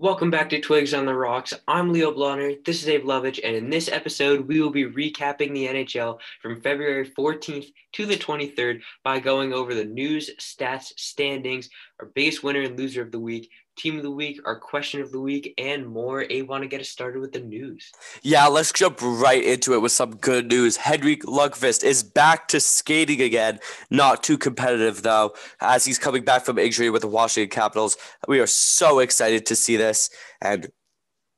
Welcome 0.00 0.30
back 0.30 0.48
to 0.48 0.60
Twigs 0.62 0.94
on 0.94 1.04
the 1.04 1.14
Rocks. 1.14 1.52
I'm 1.68 1.92
Leo 1.92 2.10
Blonner. 2.10 2.64
This 2.64 2.78
is 2.78 2.86
Dave 2.86 3.02
Lovich, 3.02 3.38
and 3.44 3.54
in 3.54 3.68
this 3.68 3.86
episode, 3.86 4.48
we 4.48 4.58
will 4.58 4.70
be 4.70 4.86
recapping 4.86 5.52
the 5.52 5.66
NHL 5.66 6.18
from 6.40 6.58
February 6.62 7.06
14th 7.06 7.70
to 8.00 8.06
the 8.06 8.16
23rd 8.16 8.80
by 9.04 9.20
going 9.20 9.52
over 9.52 9.74
the 9.74 9.84
news, 9.84 10.30
stats, 10.38 10.92
standings, 10.96 11.68
our 11.98 12.06
biggest 12.14 12.42
winner 12.42 12.62
and 12.62 12.78
loser 12.78 13.02
of 13.02 13.12
the 13.12 13.20
week, 13.20 13.50
team 13.76 13.98
of 13.98 14.02
the 14.02 14.10
week, 14.10 14.40
our 14.46 14.58
question 14.58 15.02
of 15.02 15.12
the 15.12 15.20
week, 15.20 15.52
and 15.58 15.86
more. 15.86 16.24
Abe 16.30 16.48
want 16.48 16.62
to 16.62 16.68
get 16.68 16.80
us 16.80 16.88
started 16.88 17.20
with 17.20 17.32
the 17.32 17.40
news. 17.40 17.92
Yeah, 18.22 18.46
let's 18.46 18.72
jump 18.72 18.98
right 19.02 19.44
into 19.44 19.74
it 19.74 19.82
with 19.82 19.92
some 19.92 20.16
good 20.16 20.48
news. 20.48 20.78
Henrik 20.78 21.22
Lundqvist 21.24 21.84
is 21.84 22.02
back 22.02 22.48
to 22.48 22.60
skating 22.60 23.20
again. 23.20 23.58
Not 23.90 24.22
too 24.22 24.38
competitive 24.38 25.02
though, 25.02 25.34
as 25.60 25.84
he's 25.84 25.98
coming 25.98 26.24
back 26.24 26.44
from 26.44 26.58
injury 26.58 26.88
with 26.88 27.02
the 27.02 27.08
Washington 27.08 27.50
Capitals. 27.50 27.98
We 28.26 28.40
are 28.40 28.46
so 28.46 29.00
excited 29.00 29.44
to 29.46 29.56
see 29.56 29.76
this 29.76 30.08
and 30.40 30.70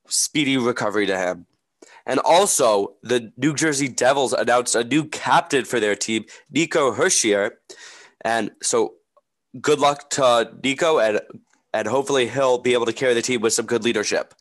speedy 0.07 0.57
recovery 0.57 1.07
to 1.07 1.17
him. 1.17 1.45
And 2.05 2.19
also, 2.19 2.95
the 3.01 3.31
New 3.37 3.53
Jersey 3.53 3.87
Devils 3.87 4.33
announced 4.33 4.75
a 4.75 4.83
new 4.83 5.05
captain 5.05 5.63
for 5.63 5.79
their 5.79 5.95
team, 5.95 6.25
Nico 6.51 6.93
Hischier. 6.93 7.51
And 8.21 8.51
so, 8.61 8.95
good 9.61 9.79
luck 9.79 10.09
to 10.11 10.51
Nico 10.63 10.99
and 10.99 11.21
and 11.73 11.87
hopefully 11.87 12.27
he'll 12.27 12.59
be 12.59 12.73
able 12.73 12.85
to 12.85 12.93
carry 12.93 13.13
the 13.13 13.21
team 13.21 13.41
with 13.41 13.53
some 13.53 13.65
good 13.65 13.83
leadership. 13.83 14.33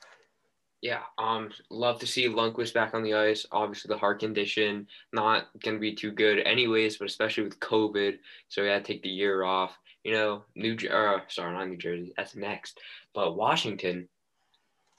Yeah, 0.82 1.02
um, 1.16 1.50
love 1.70 2.00
to 2.00 2.06
see 2.06 2.28
Lundqvist 2.28 2.74
back 2.74 2.92
on 2.92 3.04
the 3.04 3.14
ice. 3.14 3.46
Obviously, 3.52 3.88
the 3.88 3.98
heart 3.98 4.18
condition 4.18 4.88
not 5.12 5.46
gonna 5.62 5.78
be 5.78 5.94
too 5.94 6.10
good, 6.10 6.40
anyways. 6.40 6.96
But 6.98 7.08
especially 7.08 7.44
with 7.44 7.60
COVID, 7.60 8.18
so 8.48 8.62
he 8.62 8.68
had 8.68 8.84
to 8.84 8.92
take 8.92 9.02
the 9.02 9.08
year 9.08 9.44
off. 9.44 9.78
You 10.02 10.12
know, 10.12 10.44
New 10.56 10.76
uh, 10.90 11.20
sorry, 11.28 11.54
not 11.54 11.68
New 11.68 11.76
Jersey. 11.76 12.12
That's 12.16 12.34
next. 12.34 12.80
But 13.14 13.36
Washington, 13.36 14.08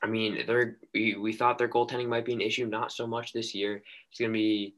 I 0.04 0.08
mean, 0.08 0.44
they're 0.46 0.78
we, 0.94 1.16
we 1.16 1.34
thought 1.34 1.58
their 1.58 1.70
goaltending 1.70 2.08
might 2.08 2.26
be 2.26 2.34
an 2.34 2.42
issue. 2.42 2.66
Not 2.66 2.92
so 2.92 3.08
much 3.08 3.32
this 3.32 3.56
year. 3.56 3.82
It's 4.12 4.20
gonna 4.20 4.34
be, 4.34 4.76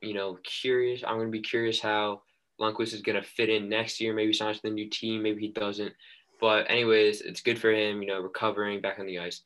you 0.00 0.14
know, 0.14 0.38
curious. 0.42 1.04
I'm 1.06 1.18
gonna 1.18 1.28
be 1.28 1.42
curious 1.42 1.78
how 1.78 2.22
Lundqvist 2.58 2.94
is 2.94 3.02
gonna 3.02 3.22
fit 3.22 3.50
in 3.50 3.68
next 3.68 4.00
year. 4.00 4.14
Maybe 4.14 4.32
signs 4.32 4.56
with 4.56 4.62
the 4.62 4.70
new 4.70 4.88
team. 4.88 5.22
Maybe 5.22 5.42
he 5.42 5.48
doesn't. 5.48 5.92
But 6.40 6.70
anyways, 6.70 7.20
it's 7.20 7.42
good 7.42 7.58
for 7.58 7.70
him, 7.70 8.02
you 8.02 8.08
know, 8.08 8.20
recovering 8.20 8.80
back 8.80 8.98
on 8.98 9.06
the 9.06 9.18
ice. 9.18 9.42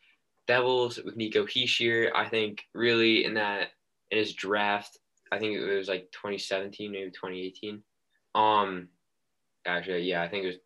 Devils 0.47 0.99
with 1.05 1.17
Nico 1.17 1.45
Hischier, 1.45 2.11
I 2.15 2.29
think 2.29 2.65
really 2.75 3.25
in 3.25 3.35
that 3.35 3.69
in 4.11 4.19
his 4.19 4.35
draft, 4.35 4.99
I 5.33 5.39
think 5.39 5.57
it 5.57 5.77
was 5.77 5.89
like 5.89 6.11
2017, 6.13 6.91
maybe 6.91 7.11
2018. 7.11 7.83
Um, 8.35 8.89
actually, 9.67 10.03
yeah, 10.03 10.23
I 10.23 10.29
think 10.29 10.45
it 10.45 10.49
was. 10.49 10.57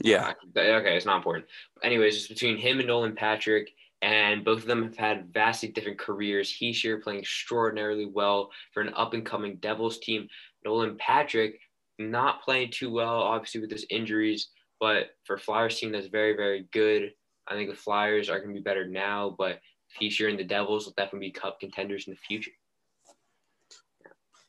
Yeah. 0.00 0.32
Uh, 0.56 0.60
okay, 0.60 0.96
it's 0.96 1.06
not 1.06 1.16
important. 1.16 1.46
Anyways, 1.82 2.16
it's 2.16 2.28
between 2.28 2.56
him 2.56 2.78
and 2.78 2.88
Nolan 2.88 3.14
Patrick, 3.14 3.70
and 4.02 4.44
both 4.44 4.58
of 4.58 4.66
them 4.66 4.82
have 4.82 4.96
had 4.96 5.32
vastly 5.32 5.68
different 5.68 5.98
careers. 5.98 6.52
Hischier 6.52 7.02
playing 7.02 7.20
extraordinarily 7.20 8.06
well 8.06 8.50
for 8.72 8.82
an 8.82 8.92
up 8.94 9.14
and 9.14 9.24
coming 9.24 9.56
Devils 9.56 9.98
team. 9.98 10.28
Nolan 10.64 10.96
Patrick 10.98 11.60
not 11.98 12.42
playing 12.42 12.70
too 12.70 12.90
well, 12.90 13.22
obviously 13.22 13.60
with 13.60 13.70
his 13.70 13.86
injuries. 13.90 14.48
But 14.80 15.10
for 15.24 15.38
Flyers 15.38 15.78
team 15.78 15.92
that's 15.92 16.08
very, 16.08 16.36
very 16.36 16.66
good. 16.72 17.12
I 17.46 17.54
think 17.54 17.70
the 17.70 17.76
Flyers 17.76 18.28
are 18.28 18.38
going 18.38 18.54
to 18.54 18.60
be 18.60 18.64
better 18.64 18.86
now, 18.86 19.34
but 19.38 19.60
Hischier 20.00 20.28
and 20.28 20.38
the 20.38 20.44
Devils 20.44 20.84
will 20.84 20.94
definitely 20.96 21.28
be 21.28 21.32
cup 21.32 21.60
contenders 21.60 22.06
in 22.06 22.12
the 22.12 22.18
future. 22.18 22.50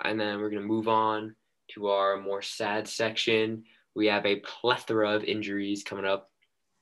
And 0.04 0.20
then 0.20 0.40
we're 0.40 0.50
going 0.50 0.62
to 0.62 0.68
move 0.68 0.88
on 0.88 1.36
to 1.72 1.88
our 1.88 2.20
more 2.20 2.42
sad 2.42 2.88
section. 2.88 3.64
We 3.96 4.08
have 4.08 4.26
a 4.26 4.42
plethora 4.42 5.12
of 5.12 5.24
injuries 5.24 5.84
coming 5.84 6.06
up. 6.06 6.30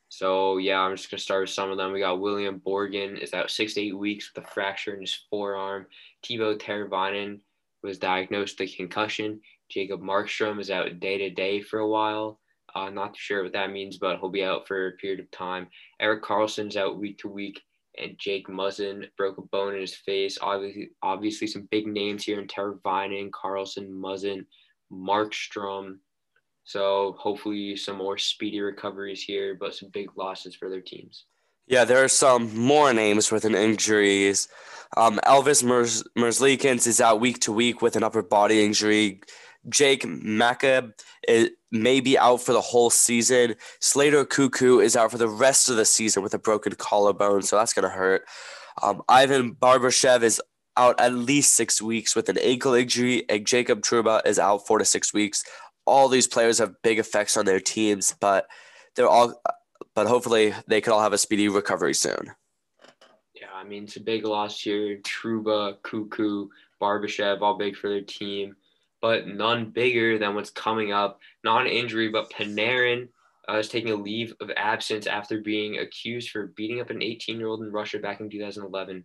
So, 0.10 0.58
yeah, 0.58 0.80
I'm 0.80 0.96
just 0.96 1.10
going 1.10 1.18
to 1.18 1.24
start 1.24 1.42
with 1.42 1.50
some 1.50 1.72
of 1.72 1.78
them. 1.78 1.92
We 1.92 2.00
got 2.00 2.20
William 2.20 2.62
Borgen 2.66 3.18
is 3.18 3.34
out 3.34 3.50
six 3.50 3.74
to 3.76 3.82
eight 3.82 3.98
weeks 3.98 4.32
with 4.34 4.44
a 4.44 4.48
fracture 4.48 4.94
in 4.94 5.02
his 5.02 5.26
forearm. 5.30 5.88
Teuvo 6.24 6.58
Teravainen 6.58 7.40
was 7.82 7.98
diagnosed 7.98 8.60
with 8.60 8.70
a 8.70 8.76
concussion. 8.76 9.42
Jacob 9.70 10.02
Markstrom 10.02 10.60
is 10.60 10.70
out 10.70 11.00
day 11.00 11.18
to 11.18 11.30
day 11.32 11.62
for 11.62 11.80
a 11.80 11.88
while. 11.88 12.40
Uh, 12.76 12.90
not 12.90 13.16
sure 13.16 13.44
what 13.44 13.54
that 13.54 13.72
means, 13.72 13.98
but 13.98 14.20
he'll 14.20 14.30
be 14.30 14.44
out 14.44 14.68
for 14.68 14.88
a 14.88 14.92
period 14.94 15.20
of 15.20 15.30
time. 15.32 15.68
Erik 16.00 16.24
Karlsson's 16.24 16.78
out 16.78 17.00
week 17.00 17.20
to 17.20 17.28
week, 17.28 17.62
and 18.00 18.18
Jake 18.18 18.48
Muzzin 18.48 19.06
broke 19.18 19.38
a 19.38 19.42
bone 19.42 19.76
in 19.76 19.82
his 19.82 19.96
face. 19.96 20.38
Obviously, 20.42 20.92
obviously 21.04 21.48
some 21.48 21.68
big 21.70 21.86
names 21.86 22.24
here 22.24 22.40
in 22.40 22.48
Teravainen, 22.48 23.30
Karlsson, 23.30 23.90
Muzzin, 23.90 24.46
Markstrom. 24.92 25.98
So 26.64 27.16
hopefully 27.20 27.76
some 27.76 27.98
more 27.98 28.18
speedy 28.18 28.62
recoveries 28.62 29.22
here, 29.22 29.56
but 29.60 29.76
some 29.76 29.90
big 29.90 30.10
losses 30.16 30.56
for 30.56 30.70
their 30.70 30.82
teams. 30.82 31.26
Yeah, 31.68 31.86
there 31.86 32.04
are 32.04 32.10
some 32.10 32.56
more 32.58 32.94
names 32.94 33.32
with 33.32 33.46
an 33.46 33.56
injuries. 33.56 34.48
Um, 34.98 35.20
Elvis 35.26 35.64
Merzlikins 35.64 36.88
is 36.88 37.02
out 37.02 37.20
week 37.20 37.40
to 37.42 37.54
week 37.54 37.82
with 37.82 37.96
an 37.96 38.04
upper 38.04 38.22
body 38.22 38.64
injury. 38.64 39.22
Jake 39.70 40.04
McCabe 40.04 40.92
may 41.72 42.02
be 42.02 42.18
out 42.18 42.42
for 42.42 42.52
the 42.52 42.62
whole 42.62 42.90
season. 42.90 43.56
Slater 43.80 44.26
Koekkoek 44.26 44.84
is 44.84 44.98
out 44.98 45.12
for 45.12 45.18
the 45.18 45.30
rest 45.30 45.70
of 45.70 45.78
the 45.78 45.86
season 45.86 46.22
with 46.22 46.34
a 46.34 46.40
broken 46.40 46.76
collarbone, 46.76 47.44
so 47.44 47.58
that's 47.58 47.74
going 47.74 47.90
to 47.90 47.96
hurt. 47.96 48.26
Um, 48.82 49.02
Ivan 49.08 49.56
Barbashev 49.56 50.22
is 50.22 50.42
out 50.76 51.00
at 51.00 51.14
least 51.14 51.56
six 51.56 51.82
weeks 51.82 52.16
with 52.16 52.28
an 52.30 52.38
ankle 52.40 52.74
injury, 52.74 53.24
and 53.30 53.48
Jacob 53.48 53.82
Trouba 53.82 54.26
is 54.26 54.38
out 54.38 54.68
four 54.68 54.80
to 54.80 54.86
six 54.86 55.14
weeks. 55.14 55.44
All 55.86 56.08
these 56.08 56.28
players 56.28 56.60
have 56.60 56.82
big 56.82 57.00
effects 57.00 57.38
on 57.38 57.46
their 57.46 57.60
teams, 57.60 58.16
but 58.20 58.48
they're 58.96 59.10
all, 59.10 59.42
but 59.96 60.08
hopefully 60.08 60.54
they 60.68 60.82
could 60.82 60.94
all 60.94 61.02
have 61.02 61.14
a 61.14 61.18
speedy 61.18 61.50
recovery 61.50 61.94
soon. 61.94 62.32
Yeah, 63.36 63.48
I 63.54 63.64
mean 63.64 63.84
it's 63.84 63.98
a 63.98 64.02
big 64.02 64.26
loss 64.26 64.62
here. 64.62 65.00
Trouba, 65.00 65.78
Koekkoek, 65.82 66.48
Barbashev, 66.82 67.42
all 67.42 67.58
big 67.58 67.76
for 67.76 67.90
their 67.90 68.02
team 68.02 68.56
but 69.04 69.28
none 69.28 69.70
bigger 69.70 70.18
than 70.18 70.34
what's 70.34 70.50
coming 70.50 70.94
up. 70.94 71.20
Not 71.44 71.64
an 71.64 71.68
injury, 71.68 72.08
but 72.08 72.32
Panarin 72.32 73.10
uh, 73.50 73.58
is 73.58 73.68
taking 73.68 73.92
a 73.92 73.96
leave 73.96 74.34
of 74.40 74.50
absence 74.56 75.08
after 75.08 75.42
being 75.42 75.80
accused 75.80 76.30
for 76.30 76.48
beating 76.56 76.80
up 76.80 76.90
an 76.90 77.04
18 77.04 77.38
year 77.38 77.50
old 77.50 77.62
in 77.64 77.72
Russia 77.72 78.00
back 78.00 78.22
in 78.22 78.30
2011. 78.30 79.04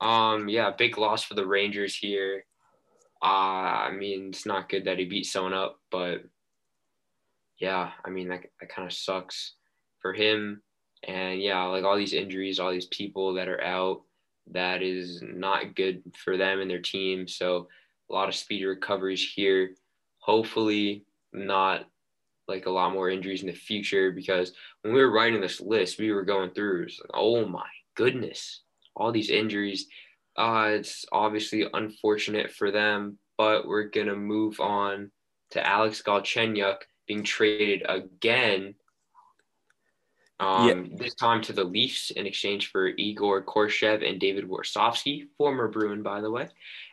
Um, 0.00 0.48
yeah, 0.48 0.70
big 0.70 0.96
loss 0.96 1.24
for 1.24 1.34
the 1.34 1.44
Rangers 1.44 1.96
here. 1.96 2.44
Uh, 3.22 3.86
I 3.88 3.92
mean, 3.92 4.30
it's 4.30 4.46
not 4.46 4.68
good 4.68 4.84
that 4.86 4.98
he 4.98 5.04
beat 5.04 5.26
someone 5.26 5.54
up, 5.54 5.78
but 5.90 6.24
yeah, 7.58 7.90
I 8.04 8.10
mean, 8.10 8.28
that, 8.28 8.42
that 8.60 8.68
kind 8.68 8.86
of 8.86 8.92
sucks 8.92 9.54
for 10.00 10.12
him. 10.12 10.60
And 11.06 11.40
yeah, 11.40 11.62
like 11.64 11.84
all 11.84 11.96
these 11.96 12.12
injuries, 12.12 12.58
all 12.58 12.72
these 12.72 12.86
people 12.86 13.34
that 13.34 13.48
are 13.48 13.62
out, 13.62 14.02
that 14.50 14.82
is 14.82 15.22
not 15.22 15.76
good 15.76 16.02
for 16.16 16.36
them 16.36 16.60
and 16.60 16.68
their 16.68 16.80
team. 16.80 17.28
So 17.28 17.68
a 18.10 18.12
lot 18.12 18.28
of 18.28 18.34
speedy 18.34 18.64
recoveries 18.64 19.32
here. 19.34 19.76
Hopefully, 20.18 21.04
not 21.32 21.86
like 22.48 22.66
a 22.66 22.70
lot 22.70 22.92
more 22.92 23.08
injuries 23.08 23.42
in 23.42 23.46
the 23.46 23.52
future 23.52 24.10
because 24.10 24.52
when 24.82 24.92
we 24.92 25.00
were 25.00 25.12
writing 25.12 25.40
this 25.40 25.60
list, 25.60 25.98
we 25.98 26.12
were 26.12 26.24
going 26.24 26.50
through, 26.50 26.82
like, 26.82 27.10
oh 27.14 27.46
my 27.46 27.66
goodness, 27.94 28.62
all 28.96 29.12
these 29.12 29.30
injuries. 29.30 29.86
Uh, 30.36 30.70
it's 30.72 31.04
obviously 31.12 31.66
unfortunate 31.72 32.50
for 32.52 32.70
them, 32.70 33.18
but 33.36 33.66
we're 33.66 33.88
going 33.88 34.06
to 34.06 34.16
move 34.16 34.60
on 34.60 35.10
to 35.50 35.66
Alex 35.66 36.02
Galchenyuk 36.02 36.78
being 37.06 37.22
traded 37.22 37.82
again. 37.88 38.74
Um, 40.40 40.68
yeah. 40.68 40.96
This 40.96 41.14
time 41.14 41.42
to 41.42 41.52
the 41.52 41.64
Leafs 41.64 42.10
in 42.10 42.26
exchange 42.26 42.70
for 42.70 42.88
Egor 42.88 43.42
Korshkov 43.42 44.08
and 44.08 44.18
David 44.18 44.48
Warsofsky, 44.48 45.28
former 45.38 45.68
Bruin, 45.68 46.02
by 46.02 46.20
the 46.20 46.30
way. 46.30 46.48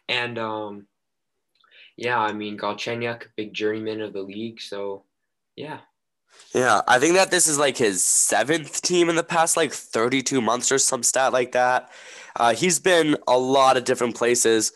And 0.07 0.37
um, 0.37 0.87
yeah, 1.97 2.19
I 2.19 2.33
mean 2.33 2.57
Galchenyuk, 2.57 3.27
big 3.35 3.53
journeyman 3.53 4.01
of 4.01 4.13
the 4.13 4.21
league. 4.21 4.61
So, 4.61 5.05
yeah. 5.55 5.79
Yeah, 6.53 6.81
I 6.87 6.97
think 6.97 7.13
that 7.13 7.29
this 7.29 7.47
is 7.47 7.59
like 7.59 7.77
his 7.77 8.03
seventh 8.03 8.81
team 8.81 9.09
in 9.09 9.15
the 9.15 9.23
past 9.23 9.55
like 9.55 9.71
32 9.71 10.41
months 10.41 10.71
or 10.71 10.79
some 10.79 11.03
stat 11.03 11.31
like 11.31 11.51
that. 11.51 11.91
Uh, 12.35 12.55
he's 12.55 12.79
been 12.79 13.17
a 13.27 13.37
lot 13.37 13.77
of 13.77 13.83
different 13.83 14.15
places, 14.15 14.71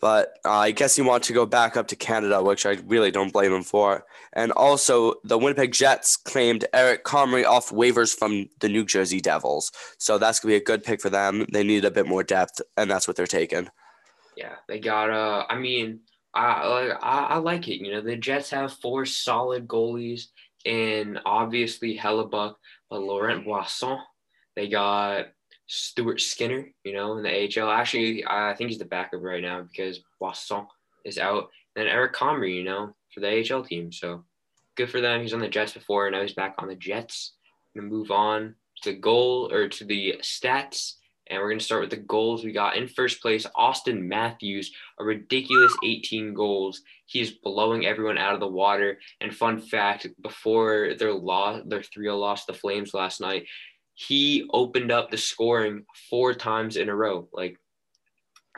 but 0.00 0.38
uh, 0.44 0.58
I 0.58 0.70
guess 0.70 0.94
he 0.94 1.02
wants 1.02 1.26
to 1.26 1.32
go 1.32 1.44
back 1.44 1.76
up 1.76 1.88
to 1.88 1.96
Canada, 1.96 2.42
which 2.42 2.66
I 2.66 2.78
really 2.86 3.10
don't 3.10 3.32
blame 3.32 3.52
him 3.52 3.64
for. 3.64 4.04
And 4.32 4.52
also, 4.52 5.14
the 5.24 5.38
Winnipeg 5.38 5.72
Jets 5.72 6.16
claimed 6.16 6.66
Eric 6.72 7.04
Comrie 7.04 7.44
off 7.44 7.70
waivers 7.70 8.16
from 8.16 8.48
the 8.60 8.68
New 8.68 8.84
Jersey 8.84 9.20
Devils. 9.20 9.72
So 9.98 10.18
that's 10.18 10.38
going 10.38 10.52
to 10.52 10.58
be 10.58 10.62
a 10.62 10.64
good 10.64 10.84
pick 10.84 11.00
for 11.00 11.10
them. 11.10 11.46
They 11.52 11.64
need 11.64 11.84
a 11.84 11.90
bit 11.90 12.06
more 12.06 12.22
depth, 12.22 12.60
and 12.76 12.88
that's 12.88 13.08
what 13.08 13.16
they're 13.16 13.26
taking. 13.26 13.68
Yeah, 14.36 14.54
they 14.68 14.78
got, 14.78 15.10
uh, 15.10 15.46
I 15.48 15.58
mean, 15.58 16.00
I 16.32 16.92
I, 17.02 17.18
I 17.22 17.36
like 17.38 17.66
it. 17.66 17.84
You 17.84 17.92
know, 17.92 18.00
the 18.00 18.16
Jets 18.16 18.50
have 18.50 18.72
four 18.74 19.04
solid 19.04 19.66
goalies, 19.66 20.26
and 20.64 21.20
obviously 21.24 21.96
Hellebuyck, 21.96 22.54
but 22.90 23.00
Laurent 23.00 23.46
Brossoit. 23.46 24.00
They 24.56 24.68
got 24.68 25.26
Stuart 25.66 26.20
Skinner. 26.20 26.68
You 26.84 26.92
know, 26.92 27.16
in 27.16 27.22
the 27.22 27.60
AHL. 27.60 27.70
Actually, 27.70 28.24
I 28.26 28.54
think 28.54 28.70
he's 28.70 28.78
the 28.78 28.84
backup 28.84 29.22
right 29.22 29.42
now 29.42 29.62
because 29.62 30.00
Brossoit 30.20 30.66
is 31.04 31.18
out. 31.18 31.50
Then 31.76 31.86
Eric 31.86 32.14
Comrie, 32.14 32.56
you 32.56 32.64
know, 32.64 32.94
for 33.12 33.20
the 33.20 33.54
AHL 33.54 33.64
team. 33.64 33.92
So 33.92 34.24
good 34.76 34.90
for 34.90 35.00
them. 35.00 35.22
He's 35.22 35.34
on 35.34 35.40
the 35.40 35.48
Jets 35.48 35.72
before, 35.72 36.06
and 36.06 36.14
now 36.14 36.22
he's 36.22 36.32
back 36.32 36.54
on 36.58 36.68
the 36.68 36.74
Jets. 36.74 37.34
Gonna 37.76 37.88
move 37.88 38.10
on 38.10 38.54
to 38.82 38.92
goal 38.92 39.52
or 39.52 39.68
to 39.68 39.84
the 39.84 40.16
stats. 40.22 40.94
And 41.28 41.40
we're 41.40 41.48
going 41.48 41.58
to 41.58 41.64
start 41.64 41.82
with 41.82 41.90
the 41.90 41.96
goals 41.96 42.44
we 42.44 42.52
got 42.52 42.76
in 42.76 42.88
first 42.88 43.20
place. 43.20 43.46
Auston 43.56 44.02
Matthews, 44.02 44.72
a 44.98 45.04
ridiculous 45.04 45.72
18 45.84 46.32
goals. 46.34 46.82
He's 47.06 47.32
blowing 47.32 47.86
everyone 47.86 48.18
out 48.18 48.34
of 48.34 48.40
the 48.40 48.46
water. 48.46 48.98
And 49.20 49.34
fun 49.34 49.60
fact, 49.60 50.06
before 50.22 50.94
their 50.98 51.12
loss, 51.12 51.62
their 51.66 51.80
3-0 51.80 52.18
loss 52.18 52.44
the 52.44 52.54
Flames 52.54 52.94
last 52.94 53.20
night, 53.20 53.46
he 53.94 54.48
opened 54.52 54.92
up 54.92 55.10
the 55.10 55.18
scoring 55.18 55.84
four 56.08 56.32
times 56.32 56.76
in 56.76 56.88
a 56.88 56.94
row, 56.94 57.28
like 57.32 57.58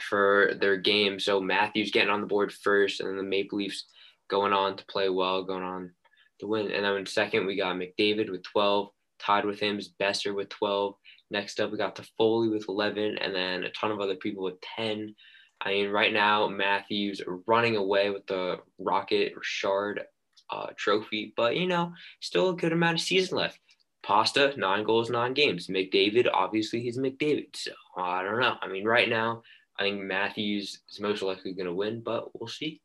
for 0.01 0.53
their 0.61 0.77
game. 0.77 1.19
So 1.19 1.41
Matthews 1.41 1.91
getting 1.91 2.11
on 2.11 2.21
the 2.21 2.27
board 2.27 2.53
first, 2.53 3.01
and 3.01 3.09
then 3.09 3.17
the 3.17 3.23
Maple 3.23 3.59
Leafs 3.59 3.87
going 4.29 4.53
on 4.53 4.77
to 4.77 4.85
play 4.87 5.09
well, 5.09 5.43
going 5.43 5.63
on 5.63 5.93
to 6.41 6.47
win. 6.47 6.71
And 6.71 6.85
then 6.85 6.97
in 6.97 7.07
second, 7.07 7.47
we 7.47 7.57
got 7.57 7.77
McDavid 7.77 8.31
with 8.31 8.43
12, 8.43 8.91
tied 9.19 9.45
with 9.45 9.61
him 9.61 9.79
is 9.79 9.93
Boeser 10.01 10.35
with 10.35 10.49
12. 10.51 10.95
Next 11.31 11.61
up, 11.61 11.71
we 11.71 11.79
got 11.79 11.95
the 11.95 12.09
Foley 12.19 12.49
with 12.49 12.69
11, 12.69 13.19
and 13.19 13.35
then 13.35 13.65
a 13.65 13.71
ton 13.71 13.91
of 13.91 14.01
other 14.01 14.17
people 14.17 14.43
with 14.43 14.61
10. 14.77 15.15
I 15.61 15.71
mean, 15.71 15.91
right 15.91 16.13
now, 16.13 16.49
Matthews 16.49 17.21
running 17.47 17.77
away 17.77 18.11
with 18.11 18.27
the 18.27 18.59
Rocket 18.79 19.35
Richard 19.37 20.05
uh, 20.51 20.69
trophy, 20.77 21.33
but 21.37 21.57
you 21.57 21.67
know, 21.67 21.93
still 22.21 22.51
a 22.51 22.57
good 22.57 22.73
amount 22.73 22.99
of 22.99 23.05
season 23.05 23.39
left. 23.39 23.59
Pasta, 24.03 24.55
nine 24.57 24.85
goals, 24.85 25.11
nine 25.11 25.35
games. 25.35 25.67
McDavid, 25.67 26.29
obviously, 26.33 26.81
he's 26.81 26.99
McDavid. 26.99 27.55
So 27.55 27.73
I 27.97 28.23
don't 28.23 28.41
know. 28.41 28.57
I 28.61 28.69
mean, 28.69 28.85
right 28.85 29.09
now, 29.09 29.43
I 29.79 29.83
think 29.83 30.03
Matthews 30.03 30.81
is 30.91 31.01
most 31.01 31.23
likely 31.23 31.53
going 31.53 31.67
to 31.67 31.75
win, 31.75 32.01
but 32.01 32.29
we'll 32.39 32.49
see. 32.49 32.81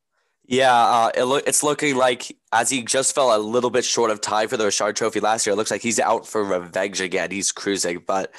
Yeah, 0.48 0.76
uh, 0.76 1.12
it 1.16 1.24
lo- 1.24 1.42
it's 1.46 1.64
looking 1.64 1.96
like 1.96 2.36
as 2.52 2.70
he 2.70 2.84
just 2.84 3.16
fell 3.16 3.36
a 3.36 3.40
little 3.40 3.72
bit 3.72 3.84
short 3.84 4.12
of 4.12 4.22
tie 4.22 4.46
for 4.48 4.58
the 4.58 4.66
Richard 4.66 4.96
Trophy 4.96 5.20
last 5.20 5.46
year, 5.46 5.54
it 5.54 5.58
looks 5.58 5.72
like 5.72 5.82
he's 5.82 6.00
out 6.00 6.28
for 6.28 6.44
revenge 6.44 7.02
again. 7.02 7.32
He's 7.32 7.52
cruising, 7.52 8.04
but 8.06 8.32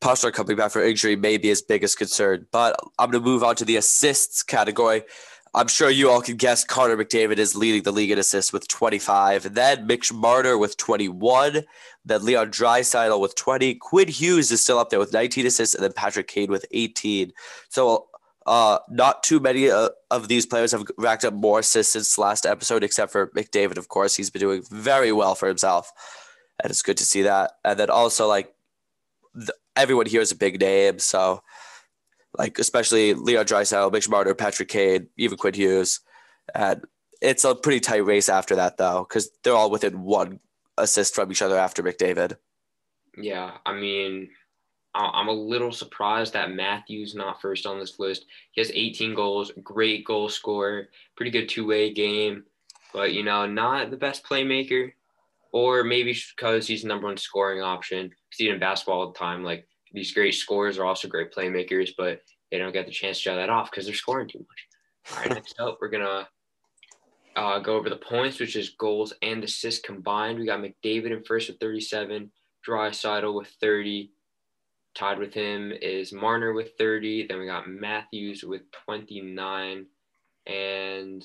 Pasta 0.00 0.32
coming 0.32 0.56
back 0.56 0.70
for 0.70 0.82
injury 0.82 1.16
may 1.16 1.36
be 1.36 1.48
his 1.48 1.60
biggest 1.62 1.98
concern. 1.98 2.46
But 2.50 2.76
I'm 2.98 3.10
going 3.10 3.22
to 3.22 3.28
move 3.28 3.42
on 3.42 3.56
to 3.56 3.64
the 3.64 3.76
assists 3.76 4.42
category. 4.42 5.02
I'm 5.54 5.68
sure 5.68 5.88
you 5.88 6.10
all 6.10 6.20
can 6.20 6.36
guess 6.36 6.64
Connor 6.64 6.96
McDavid 6.96 7.38
is 7.38 7.54
leading 7.54 7.82
the 7.84 7.92
league 7.92 8.10
in 8.10 8.18
assists 8.18 8.52
with 8.52 8.66
25. 8.66 9.54
Then 9.54 9.86
Mitch 9.86 10.12
Marner 10.12 10.58
with 10.58 10.76
21. 10.76 11.62
Then 12.04 12.24
Leon 12.24 12.50
Draisaitl 12.50 13.20
with 13.20 13.36
20. 13.36 13.76
Quinn 13.76 14.08
Hughes 14.08 14.50
is 14.50 14.60
still 14.62 14.78
up 14.78 14.90
there 14.90 14.98
with 14.98 15.12
19 15.12 15.46
assists, 15.46 15.74
and 15.74 15.84
then 15.84 15.92
Patrick 15.92 16.26
Kane 16.26 16.50
with 16.50 16.66
18. 16.72 17.32
So 17.68 18.08
uh, 18.46 18.78
not 18.90 19.22
too 19.22 19.40
many 19.40 19.70
uh, 19.70 19.88
of 20.10 20.28
these 20.28 20.46
players 20.46 20.72
have 20.72 20.84
racked 20.98 21.24
up 21.24 21.34
more 21.34 21.60
assists 21.60 21.92
since 21.92 22.18
last 22.18 22.46
episode, 22.46 22.84
except 22.84 23.12
for 23.12 23.28
McDavid, 23.28 23.78
of 23.78 23.88
course. 23.88 24.14
He's 24.14 24.30
been 24.30 24.40
doing 24.40 24.62
very 24.70 25.12
well 25.12 25.34
for 25.34 25.48
himself, 25.48 25.90
and 26.62 26.70
it's 26.70 26.82
good 26.82 26.96
to 26.98 27.04
see 27.04 27.22
that. 27.22 27.52
And 27.64 27.78
then 27.78 27.90
also, 27.90 28.28
like, 28.28 28.54
the, 29.34 29.54
everyone 29.76 30.06
here 30.06 30.20
is 30.20 30.32
a 30.32 30.36
big 30.36 30.60
name, 30.60 30.98
so 30.98 31.42
like 32.36 32.58
especially 32.58 33.14
Leon 33.14 33.46
Draisaitl, 33.46 33.92
Mitch 33.92 34.08
Marner, 34.08 34.34
Patrick 34.34 34.68
Kane, 34.68 35.08
even 35.16 35.38
Quinn 35.38 35.54
Hughes, 35.54 36.00
and 36.54 36.82
it's 37.20 37.44
a 37.44 37.54
pretty 37.54 37.80
tight 37.80 38.04
race 38.04 38.28
after 38.28 38.56
that 38.56 38.76
though, 38.76 39.06
because 39.08 39.30
they're 39.42 39.54
all 39.54 39.70
within 39.70 40.02
one 40.02 40.40
assist 40.76 41.14
from 41.14 41.30
each 41.30 41.42
other 41.42 41.56
after 41.56 41.82
McDavid. 41.82 42.36
Yeah, 43.16 43.52
I 43.64 43.72
mean, 43.74 44.30
I'm 44.94 45.28
a 45.28 45.32
little 45.32 45.72
surprised 45.72 46.34
that 46.34 46.52
Matthews 46.52 47.14
not 47.14 47.40
first 47.40 47.66
on 47.66 47.80
this 47.80 47.98
list. 47.98 48.26
He 48.52 48.60
has 48.60 48.70
18 48.72 49.14
goals, 49.14 49.50
great 49.62 50.04
goal 50.04 50.28
scorer, 50.28 50.88
pretty 51.16 51.32
good 51.32 51.48
two-way 51.48 51.92
game, 51.92 52.44
but 52.92 53.12
you 53.12 53.24
know, 53.24 53.44
not 53.44 53.90
the 53.90 53.96
best 53.96 54.24
playmaker, 54.24 54.92
or 55.52 55.82
maybe 55.82 56.16
because 56.36 56.66
he's 56.66 56.82
the 56.82 56.88
number 56.88 57.08
one 57.08 57.16
scoring 57.16 57.60
option. 57.60 58.12
See 58.32 58.48
in 58.48 58.60
basketball 58.60 59.00
all 59.00 59.12
the 59.12 59.18
time, 59.18 59.42
like 59.42 59.66
these 59.92 60.12
great 60.12 60.34
scorers 60.34 60.78
are 60.78 60.84
also 60.84 61.08
great 61.08 61.32
playmakers, 61.32 61.90
but 61.98 62.20
they 62.50 62.58
don't 62.58 62.72
get 62.72 62.86
the 62.86 62.92
chance 62.92 63.16
to 63.16 63.22
show 63.22 63.36
that 63.36 63.50
off 63.50 63.70
because 63.70 63.86
they're 63.86 63.94
scoring 63.94 64.28
too 64.28 64.38
much. 64.38 65.12
All 65.12 65.22
right, 65.22 65.34
next 65.34 65.58
up, 65.58 65.78
we're 65.80 65.88
gonna 65.88 66.28
uh, 67.34 67.58
go 67.58 67.74
over 67.76 67.90
the 67.90 67.96
points, 67.96 68.38
which 68.38 68.54
is 68.54 68.70
goals 68.70 69.12
and 69.22 69.42
assists 69.42 69.84
combined. 69.84 70.38
We 70.38 70.46
got 70.46 70.60
McDavid 70.60 71.10
in 71.10 71.24
first 71.24 71.48
with 71.48 71.58
37, 71.58 72.30
Draisaitl 72.66 73.34
with 73.34 73.48
30. 73.60 74.10
Tied 74.94 75.18
with 75.18 75.34
him 75.34 75.72
is 75.72 76.12
Marner 76.12 76.52
with 76.52 76.72
30. 76.78 77.26
Then 77.26 77.40
we 77.40 77.46
got 77.46 77.68
Matthews 77.68 78.44
with 78.44 78.62
29. 78.86 79.86
And 80.46 81.24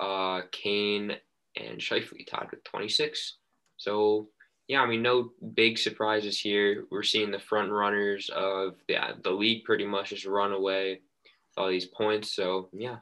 uh, 0.00 0.42
Kane 0.50 1.12
and 1.56 1.78
Scheifele 1.78 2.26
tied 2.26 2.50
with 2.50 2.64
26. 2.64 3.36
So, 3.76 4.28
yeah, 4.68 4.80
I 4.80 4.86
mean, 4.86 5.02
no 5.02 5.32
big 5.54 5.76
surprises 5.76 6.38
here. 6.38 6.84
We're 6.90 7.02
seeing 7.02 7.30
the 7.30 7.38
front 7.38 7.70
runners 7.70 8.30
of 8.34 8.76
the, 8.88 8.96
the 9.22 9.30
league 9.30 9.64
pretty 9.64 9.84
much 9.84 10.10
just 10.10 10.24
run 10.24 10.52
away 10.52 10.92
with 10.92 11.58
all 11.58 11.68
these 11.68 11.86
points. 11.86 12.34
So, 12.34 12.68
yeah. 12.72 12.98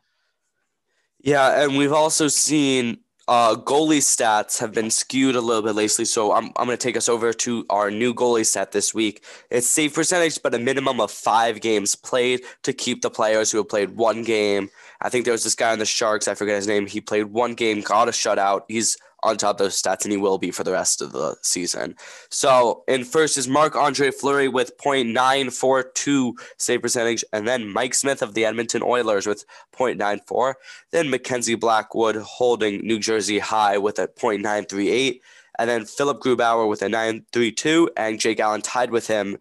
Yeah, 1.22 1.62
and 1.62 1.76
we've 1.76 1.93
also 1.93 2.28
seen 2.28 2.99
uh, 3.31 3.55
goalie 3.55 3.99
stats 3.99 4.59
have 4.59 4.73
been 4.73 4.91
skewed 4.91 5.37
a 5.37 5.41
little 5.41 5.62
bit 5.62 5.77
lately, 5.77 6.05
so 6.05 6.32
I'm, 6.32 6.47
I'm 6.56 6.67
going 6.67 6.77
to 6.77 6.77
take 6.77 6.97
us 6.97 7.09
over 7.09 7.32
to 7.32 7.65
our 7.71 7.88
new 7.88 8.12
goalie 8.12 8.44
stat 8.44 8.73
this 8.73 8.93
week. 8.93 9.25
It's 9.50 9.69
save 9.69 9.94
percentage, 9.94 10.43
but 10.43 10.53
a 10.53 10.59
minimum 10.59 11.00
of 11.00 11.12
five 11.12 11.61
games 11.61 11.94
played 11.94 12.41
to 12.65 12.73
keep 12.73 13.03
the 13.03 13.11
players 13.11 13.53
who 13.53 13.59
have 13.59 13.69
played 13.69 13.91
one 13.97 14.25
game. 14.25 14.69
I 15.00 15.11
think 15.11 15.25
there 15.25 15.32
was 15.32 15.44
this 15.44 15.55
guy 15.55 15.71
on 15.71 15.79
the 15.79 15.87
Sharks, 15.87 16.27
I 16.27 16.35
forget 16.35 16.56
his 16.56 16.67
name. 16.67 16.88
He 16.88 17.00
played 17.00 17.27
one 17.27 17.55
game, 17.55 17.82
got 17.82 18.09
a 18.09 18.11
shutout. 18.11 18.62
He's 18.67 18.99
on 19.22 19.37
top 19.37 19.56
of 19.56 19.58
those 19.58 19.81
stats, 19.81 20.05
and 20.05 20.12
he 20.12 20.19
will 20.19 20.38
be 20.38 20.50
for 20.50 20.64
the 20.64 20.72
rest 20.72 21.02
of 21.02 21.12
the 21.12 21.37
season. 21.43 21.94
So, 22.31 22.84
in 22.88 23.05
first 23.05 23.38
is 23.38 23.49
Marc 23.49 23.76
Andre 23.76 24.11
Fleury 24.11 24.49
with 24.49 24.76
0.942 24.78 26.32
save 26.58 26.82
percentage, 26.82 27.25
and 27.32 27.46
then 27.46 27.69
Mike 27.69 27.94
Smith 27.94 28.22
of 28.22 28.34
the 28.34 28.44
Edmonton 28.44 28.82
Oilers 28.82 29.26
with 29.26 29.44
0.94. 29.76 30.55
Then 30.90 31.11
Mackenzie 31.11 31.55
Blackwood 31.55 32.17
holding 32.17 32.87
New 32.87 32.99
Jersey 32.99 33.38
high 33.38 33.78
with 33.78 33.99
a 33.99 34.08
0.938. 34.08 35.20
And 35.58 35.69
then 35.69 35.84
Philipp 35.84 36.20
Grubauer 36.20 36.69
with 36.69 36.81
a 36.81 36.88
932, 36.88 37.90
and 37.96 38.19
Jake 38.19 38.40
Allen 38.40 38.62
tied 38.62 38.90
with 38.90 39.06
him 39.06 39.37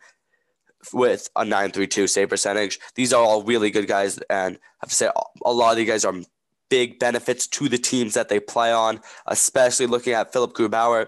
with 0.93 1.29
a 1.35 1.43
932 1.43 2.07
save 2.07 2.29
percentage. 2.29 2.79
These 2.95 3.13
are 3.13 3.23
all 3.23 3.43
really 3.43 3.69
good 3.69 3.87
guys, 3.87 4.19
and 4.29 4.55
I 4.55 4.59
have 4.81 4.89
to 4.89 4.95
say, 4.95 5.09
a 5.45 5.53
lot 5.53 5.71
of 5.71 5.77
these 5.77 5.87
guys 5.87 6.05
are 6.05 6.15
big 6.69 6.99
benefits 6.99 7.47
to 7.47 7.67
the 7.69 7.77
teams 7.77 8.13
that 8.13 8.29
they 8.29 8.39
play 8.39 8.71
on, 8.71 8.99
especially 9.27 9.87
looking 9.87 10.13
at 10.13 10.31
Philipp 10.33 10.53
Grubauer. 10.53 11.07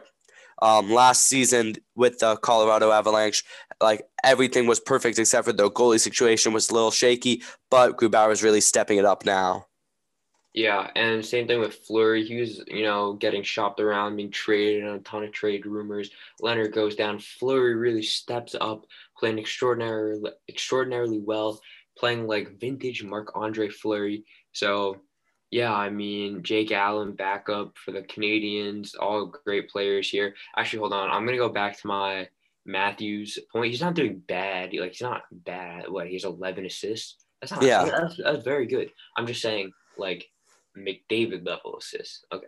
Um, 0.62 0.92
last 0.92 1.26
season 1.26 1.76
with 1.96 2.20
the 2.20 2.36
Colorado 2.36 2.92
Avalanche, 2.92 3.44
like 3.82 4.08
everything 4.24 4.68
was 4.68 4.80
perfect 4.80 5.18
except 5.18 5.46
for 5.46 5.54
the 5.54 5.72
goalie 5.72 6.00
situation 6.00 6.54
was 6.54 6.70
a 6.70 6.74
little 6.74 6.92
shaky, 6.92 7.42
but 7.72 7.98
Grubauer 7.98 8.32
is 8.32 8.44
really 8.44 8.62
stepping 8.62 9.00
it 9.00 9.06
up 9.06 9.26
now. 9.26 9.66
Yeah, 10.54 10.92
and 10.98 11.26
same 11.26 11.48
thing 11.48 11.62
with 11.62 11.76
Fleury. 11.76 12.26
He 12.26 12.42
was, 12.42 12.62
you 12.68 12.84
know, 12.84 13.14
getting 13.14 13.42
shopped 13.42 13.80
around, 13.80 14.18
being 14.18 14.32
traded, 14.32 14.84
and 14.84 14.98
a 14.98 15.00
ton 15.00 15.24
of 15.24 15.32
trade 15.32 15.66
rumors. 15.66 16.12
Lehner 16.42 16.72
goes 16.72 16.96
down. 16.96 17.20
Fleury 17.20 17.76
really 17.76 18.04
steps 18.04 18.54
up, 18.60 18.86
playing 19.18 19.40
extraordinarily, 19.40 20.30
extraordinarily 20.50 21.20
well, 21.20 21.62
playing 21.98 22.28
like 22.28 22.60
vintage 22.60 23.02
Marc 23.02 23.32
Andre 23.34 23.70
Fleury. 23.70 24.26
So 24.52 24.98
yeah, 25.52 25.74
I 25.74 25.90
mean, 25.90 26.44
Jake 26.44 26.72
Allen, 26.72 27.12
backup 27.12 27.78
for 27.78 27.92
the 27.92 28.02
Canadiens, 28.02 28.96
all 28.98 29.26
great 29.26 29.70
players 29.70 30.10
here. 30.10 30.34
Actually, 30.56 30.80
hold 30.80 30.94
on. 30.94 31.10
I'm 31.12 31.26
going 31.26 31.38
to 31.38 31.44
go 31.44 31.50
back 31.50 31.78
to 31.78 31.88
my 31.88 32.30
Matthews 32.66 33.38
point. 33.52 33.70
He's 33.70 33.82
not 33.82 33.94
doing 33.94 34.24
bad. 34.28 34.74
Like, 34.74 34.92
he's 34.92 35.02
not 35.02 35.24
bad. 35.30 35.90
What? 35.90 36.08
He 36.08 36.14
has 36.14 36.24
11 36.24 36.66
assists. 36.66 37.18
That's 37.42 37.52
not, 37.52 37.64
yeah. 37.64 37.84
That's, 37.84 38.18
that's 38.24 38.44
very 38.46 38.66
good. 38.66 38.92
I'm 39.18 39.28
just 39.28 39.42
saying, 39.42 39.74
like, 39.98 40.30
McDavid 40.78 41.46
level 41.46 41.76
assists. 41.78 42.24
Okay. 42.32 42.48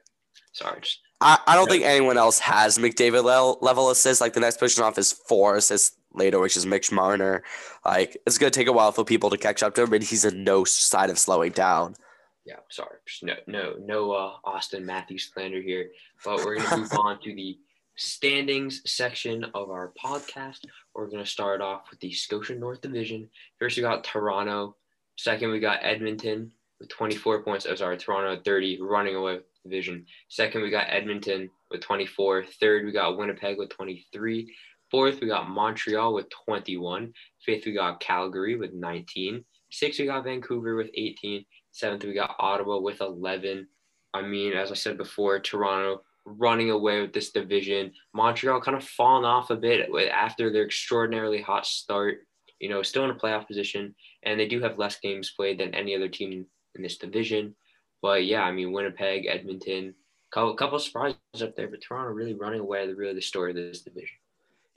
Sorry. 0.53 0.79
Just, 0.79 0.99
I, 1.19 1.39
I 1.45 1.55
don't 1.55 1.69
think 1.69 1.83
anyone 1.83 2.17
else 2.17 2.39
has 2.39 2.77
McDavid 2.77 3.25
level, 3.25 3.57
level 3.61 3.89
assists. 3.89 4.21
Like, 4.21 4.31
the 4.31 4.39
next 4.39 4.61
person 4.61 4.81
off 4.81 4.97
is 4.97 5.11
four 5.11 5.57
assists 5.57 5.97
later, 6.13 6.39
which 6.39 6.55
is 6.55 6.65
Mitch 6.65 6.89
Marner. 6.89 7.43
Like, 7.83 8.15
it's 8.25 8.37
going 8.37 8.49
to 8.49 8.57
take 8.57 8.69
a 8.69 8.73
while 8.73 8.93
for 8.93 9.03
people 9.03 9.29
to 9.29 9.37
catch 9.37 9.61
up 9.61 9.75
to 9.75 9.83
him, 9.83 9.89
but 9.89 10.03
he's 10.03 10.23
in 10.23 10.45
no 10.45 10.63
sign 10.63 11.09
of 11.09 11.19
slowing 11.19 11.51
down 11.51 11.97
yeah, 12.45 12.57
sorry, 12.69 12.97
no, 13.21 13.35
no, 13.47 13.75
no 13.79 14.11
uh, 14.11 14.33
Auston 14.45 14.83
Matthews 14.83 15.31
slander 15.33 15.61
here, 15.61 15.91
but 16.25 16.43
we're 16.43 16.57
gonna 16.57 16.77
move 16.77 16.93
on 16.93 17.21
to 17.21 17.33
the 17.33 17.57
standings 17.95 18.81
section 18.85 19.45
of 19.53 19.69
our 19.69 19.93
podcast. 20.03 20.59
We're 20.93 21.09
gonna 21.09 21.25
start 21.25 21.61
off 21.61 21.89
with 21.89 21.99
the 21.99 22.11
Scotia 22.11 22.55
North 22.55 22.81
Division. 22.81 23.29
First, 23.59 23.77
we 23.77 23.83
got 23.83 24.03
Toronto. 24.03 24.75
Second, 25.15 25.51
we 25.51 25.59
got 25.59 25.79
Edmonton 25.83 26.51
with 26.79 26.89
24 26.89 27.43
points. 27.43 27.65
Oh, 27.69 27.75
sorry, 27.75 27.97
Toronto 27.97 28.41
30, 28.43 28.81
running 28.81 29.15
away 29.15 29.35
with 29.35 29.43
the 29.63 29.69
division. 29.69 30.05
Second, 30.27 30.63
we 30.63 30.69
got 30.69 30.87
Edmonton 30.89 31.49
with 31.71 31.81
24. 31.81 32.45
Third, 32.59 32.85
we 32.85 32.91
got 32.91 33.17
Winnipeg 33.17 33.57
with 33.57 33.69
23. 33.69 34.53
Fourth, 34.91 35.21
we 35.21 35.27
got 35.27 35.49
Montreal 35.49 36.13
with 36.13 36.29
21. 36.45 37.13
Fifth, 37.45 37.65
we 37.65 37.73
got 37.73 37.99
Calgary 37.99 38.55
with 38.57 38.73
19. 38.73 39.43
Sixth, 39.71 39.99
we 39.99 40.05
got 40.05 40.23
Vancouver 40.23 40.75
with 40.75 40.89
18. 40.93 41.45
Seventh, 41.73 42.03
we 42.03 42.13
got 42.13 42.35
Ottawa 42.37 42.79
with 42.79 43.01
11. 43.01 43.67
I 44.13 44.21
mean, 44.21 44.53
as 44.53 44.71
I 44.71 44.75
said 44.75 44.95
before, 44.95 45.39
Toronto 45.39 46.03
running 46.25 46.69
away 46.69 47.01
with 47.01 47.13
this 47.13 47.31
division. 47.31 47.91
Montreal 48.13 48.61
kind 48.61 48.77
of 48.77 48.83
fallen 48.83 49.25
off 49.25 49.49
a 49.49 49.55
bit 49.55 49.89
after 50.11 50.51
their 50.51 50.65
extraordinarily 50.65 51.41
hot 51.41 51.65
start. 51.65 52.27
You 52.59 52.69
know, 52.69 52.83
still 52.83 53.03
in 53.03 53.09
a 53.09 53.15
playoff 53.15 53.47
position, 53.47 53.93
and 54.21 54.39
they 54.39 54.47
do 54.47 54.61
have 54.61 54.77
less 54.77 54.99
games 54.99 55.33
played 55.35 55.59
than 55.59 55.73
any 55.73 55.95
other 55.95 56.07
team 56.07 56.45
in 56.75 56.81
this 56.83 56.97
division. 56.97 57.55
But 58.01 58.25
yeah, 58.25 58.43
I 58.43 58.51
mean, 58.51 58.71
Winnipeg, 58.71 59.25
Edmonton, 59.25 59.95
couple 60.31 60.53
couple 60.55 60.79
surprises 60.79 61.17
up 61.41 61.55
there, 61.55 61.67
but 61.67 61.81
Toronto 61.81 62.11
really 62.11 62.35
running 62.35 62.61
away. 62.61 62.87
Really 62.87 63.15
the 63.15 63.21
story 63.21 63.49
of 63.49 63.57
this 63.57 63.81
division. 63.81 64.15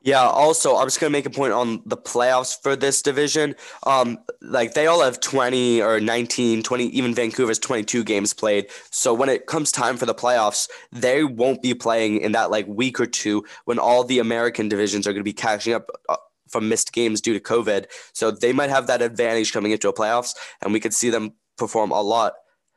Yeah. 0.07 0.23
Also, 0.23 0.77
I'm 0.77 0.87
just 0.87 1.01
gonna 1.01 1.11
make 1.11 1.27
a 1.27 1.31
point 1.31 1.53
on 1.53 1.83
the 1.85 1.97
playoffs 1.97 2.57
for 2.63 2.77
this 2.77 3.03
division. 3.03 3.57
Um, 3.83 4.19
like 4.41 4.73
they 4.75 4.87
all 4.87 5.03
have 5.03 5.19
20 5.19 5.83
or 5.83 5.99
19, 5.99 6.63
20, 6.63 6.85
even 6.87 7.13
Vancouver's 7.13 7.59
22 7.59 8.05
games 8.05 8.33
played. 8.33 8.69
So 8.93 9.13
when 9.13 9.29
it 9.29 9.47
comes 9.49 9.73
time 9.73 9.97
for 9.97 10.07
the 10.07 10.15
playoffs, 10.15 10.69
they 10.93 11.25
won't 11.25 11.61
be 11.61 11.75
playing 11.75 12.19
in 12.21 12.31
that 12.33 12.53
like 12.53 12.69
week 12.69 13.01
or 13.01 13.07
two 13.07 13.45
when 13.65 13.81
all 13.81 14.05
the 14.05 14.21
American 14.21 14.69
divisions 14.69 15.09
are 15.09 15.13
gonna 15.13 15.25
be 15.25 15.33
catching 15.33 15.75
up. 15.75 15.91
Uh, 16.09 16.17
from 16.49 16.69
missed 16.69 16.93
games 16.93 17.21
due 17.21 17.33
to 17.35 17.41
COVID. 17.41 17.87
So 18.13 18.31
they 18.31 18.53
might 18.53 18.71
have 18.71 18.87
that 18.87 19.03
advantage 19.03 19.53
coming 19.53 19.73
into 19.73 19.89
a 19.89 19.93
playoffs, 19.93 20.33
and 20.63 20.73
we 20.73 20.79
could 20.79 20.95
see 20.95 21.11
them 21.11 21.33
perform 21.59 21.91
a 21.91 22.01
lot 22.01 22.35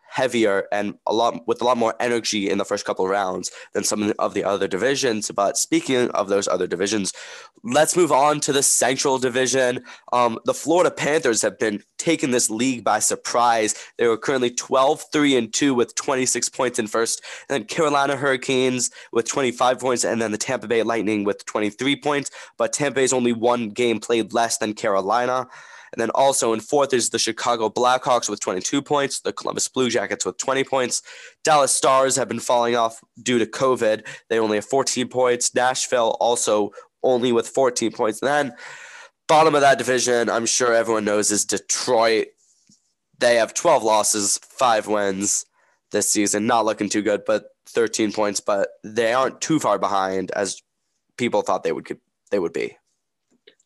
heavier 0.10 0.68
and 0.72 0.96
a 1.08 1.14
lot 1.14 1.48
with 1.48 1.62
a 1.62 1.66
lot 1.66 1.78
more 1.78 1.96
energy 2.00 2.50
in 2.50 2.58
the 2.58 2.66
first 2.66 2.86
couple 2.86 3.06
of 3.06 3.12
rounds 3.12 3.52
than 3.74 3.84
some 3.84 4.14
of 4.20 4.34
the 4.34 4.44
other 4.44 4.68
divisions. 4.68 5.32
But 5.32 5.58
speaking 5.58 6.10
of 6.12 6.30
those 6.30 6.48
other 6.48 6.68
divisions, 6.68 7.14
let's 7.64 7.96
move 7.96 8.12
on 8.12 8.40
to 8.42 8.54
the 8.54 8.64
Central 8.64 9.18
Division. 9.18 9.84
Um, 10.14 10.40
the 10.46 10.54
Florida 10.54 10.92
Panthers 10.92 11.42
have 11.42 11.60
been 11.60 11.84
taking 11.98 12.32
this 12.32 12.50
league 12.50 12.84
by 12.84 13.00
surprise. 13.00 13.76
They 13.98 14.08
were 14.08 14.18
currently 14.18 14.52
12 14.52 15.06
3 15.12 15.38
and 15.38 15.54
2 15.54 15.74
with 15.74 15.96
26 15.96 16.50
points 16.50 16.80
in 16.80 16.88
first, 16.88 17.22
and 17.50 17.62
then 17.62 17.68
Carolina 17.68 18.16
Hurricanes 18.16 18.90
with 19.12 19.28
25 19.28 19.80
points, 19.80 20.04
and 20.04 20.22
then 20.22 20.32
the 20.32 20.38
Tampa 20.38 20.68
Bay 20.68 20.84
Lightning 20.84 21.24
with 21.24 21.46
23 21.46 22.02
points. 22.02 22.32
But 22.58 22.74
Tampa 22.74 22.96
Bay's 22.96 23.14
only 23.14 23.34
one 23.34 23.70
game 23.70 24.00
played 24.00 24.34
less 24.34 24.58
than 24.58 24.74
Carolina. 24.74 25.48
And 25.94 26.02
then 26.02 26.10
also 26.12 26.54
in 26.54 26.60
fourth 26.60 26.94
is 26.94 27.10
the 27.10 27.20
Chicago 27.20 27.70
Blackhawks 27.70 28.30
with 28.30 28.40
22 28.40 28.82
points, 28.82 29.22
the 29.22 29.34
Columbus 29.34 29.68
Blue 29.68 29.90
Jackets 29.90 30.26
with 30.26 30.38
20 30.38 30.64
points. 30.64 31.02
Dallas 31.44 31.76
Stars 31.76 32.16
have 32.16 32.28
been 32.28 32.40
falling 32.40 32.76
off 32.76 33.02
due 33.22 33.40
to 33.40 33.46
COVID. 33.46 34.06
They 34.30 34.40
only 34.40 34.58
have 34.58 34.66
14 34.66 35.08
points. 35.08 35.54
Nashville 35.56 36.18
also 36.20 36.72
only 37.04 37.32
with 37.32 37.48
14 37.48 37.92
points. 37.92 38.22
And 38.22 38.30
then 38.30 38.56
bottom 39.28 39.56
of 39.56 39.62
that 39.62 39.78
division, 39.78 40.30
I'm 40.30 40.46
sure 40.46 40.74
everyone 40.74 41.06
knows, 41.06 41.32
is 41.32 41.46
Detroit. 41.46 42.28
They 43.18 43.36
have 43.36 43.54
12 43.54 43.84
losses, 43.84 44.40
five 44.44 44.88
wins 44.88 45.46
this 45.92 46.10
season. 46.10 46.48
Not 46.48 46.66
looking 46.66 46.90
too 46.90 47.02
good, 47.02 47.24
but 47.26 47.46
13 47.68 48.12
points. 48.12 48.40
But 48.40 48.70
they 48.84 49.14
aren't 49.14 49.42
too 49.42 49.60
far 49.60 49.80
behind 49.80 50.32
as 50.32 50.62
people 51.18 51.42
thought 51.42 51.64
they 51.64 51.72
would 51.72 52.00
they 52.32 52.40
would 52.40 52.54
be. 52.54 52.78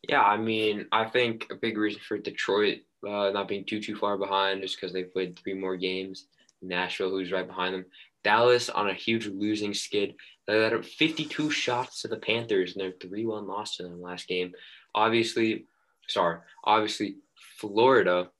Yeah, 0.08 0.22
I 0.22 0.36
mean, 0.36 0.86
I 0.92 1.04
think 1.04 1.46
a 1.50 1.54
big 1.54 1.78
reason 1.78 2.00
for 2.06 2.18
Detroit 2.18 2.80
uh, 3.06 3.30
not 3.30 3.48
being 3.48 3.64
too 3.64 3.80
too 3.80 3.96
far 3.96 4.16
behind 4.16 4.64
is 4.64 4.74
because 4.74 4.92
they 4.92 5.04
played 5.04 5.38
three 5.38 5.54
more 5.54 5.76
games. 5.76 6.26
Nashville, 6.62 7.10
who's 7.10 7.32
right 7.32 7.46
behind 7.46 7.74
them. 7.74 7.84
Dallas 8.22 8.70
on 8.70 8.88
a 8.88 8.94
huge 8.94 9.26
losing 9.26 9.74
skid. 9.74 10.14
They 10.46 10.62
had 10.62 10.84
52 10.84 11.50
shots 11.50 12.02
to 12.02 12.08
the 12.08 12.16
Panthers 12.16 12.74
in 12.74 12.78
their 12.78 12.92
3-1 12.92 13.46
loss 13.46 13.76
to 13.76 13.82
them 13.82 14.00
last 14.00 14.26
game. 14.26 14.52
Obviously, 14.94 15.66
sorry, 16.08 16.38
obviously 16.64 17.16
Florida 17.58 18.30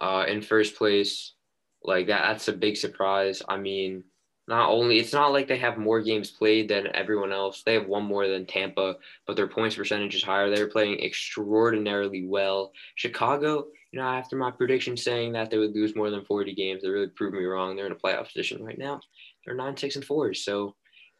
uh, 0.00 0.24
in 0.26 0.42
first 0.42 0.76
place. 0.76 1.34
Like 1.82 2.08
that, 2.08 2.22
that's 2.22 2.48
a 2.48 2.52
big 2.52 2.76
surprise. 2.76 3.42
I 3.48 3.56
mean, 3.56 4.04
not 4.50 4.68
only 4.68 4.98
it's 4.98 5.12
not 5.12 5.32
like 5.32 5.46
they 5.46 5.58
have 5.58 5.78
more 5.78 6.02
games 6.02 6.32
played 6.32 6.68
than 6.68 6.94
everyone 6.94 7.32
else. 7.32 7.62
They 7.62 7.74
have 7.74 7.86
one 7.86 8.02
more 8.02 8.26
than 8.26 8.46
Tampa, 8.46 8.96
but 9.24 9.36
their 9.36 9.46
points 9.46 9.76
percentage 9.76 10.16
is 10.16 10.24
higher. 10.24 10.50
They're 10.50 10.68
playing 10.68 11.00
extraordinarily 11.00 12.26
well. 12.26 12.72
Chicago, 12.96 13.66
you 13.92 14.00
know, 14.00 14.06
after 14.06 14.34
my 14.34 14.50
prediction 14.50 14.96
saying 14.96 15.32
that 15.34 15.52
they 15.52 15.58
would 15.58 15.72
lose 15.72 15.94
more 15.94 16.10
than 16.10 16.24
40 16.24 16.52
games, 16.56 16.82
they 16.82 16.88
really 16.88 17.06
proved 17.06 17.36
me 17.36 17.44
wrong. 17.44 17.76
They're 17.76 17.86
in 17.86 17.92
a 17.92 17.94
playoff 17.94 18.26
position 18.26 18.64
right 18.64 18.76
now. 18.76 19.00
They're 19.46 19.54
nine, 19.54 19.76
six, 19.76 19.94
and 19.94 20.04
four. 20.04 20.34
So 20.34 20.74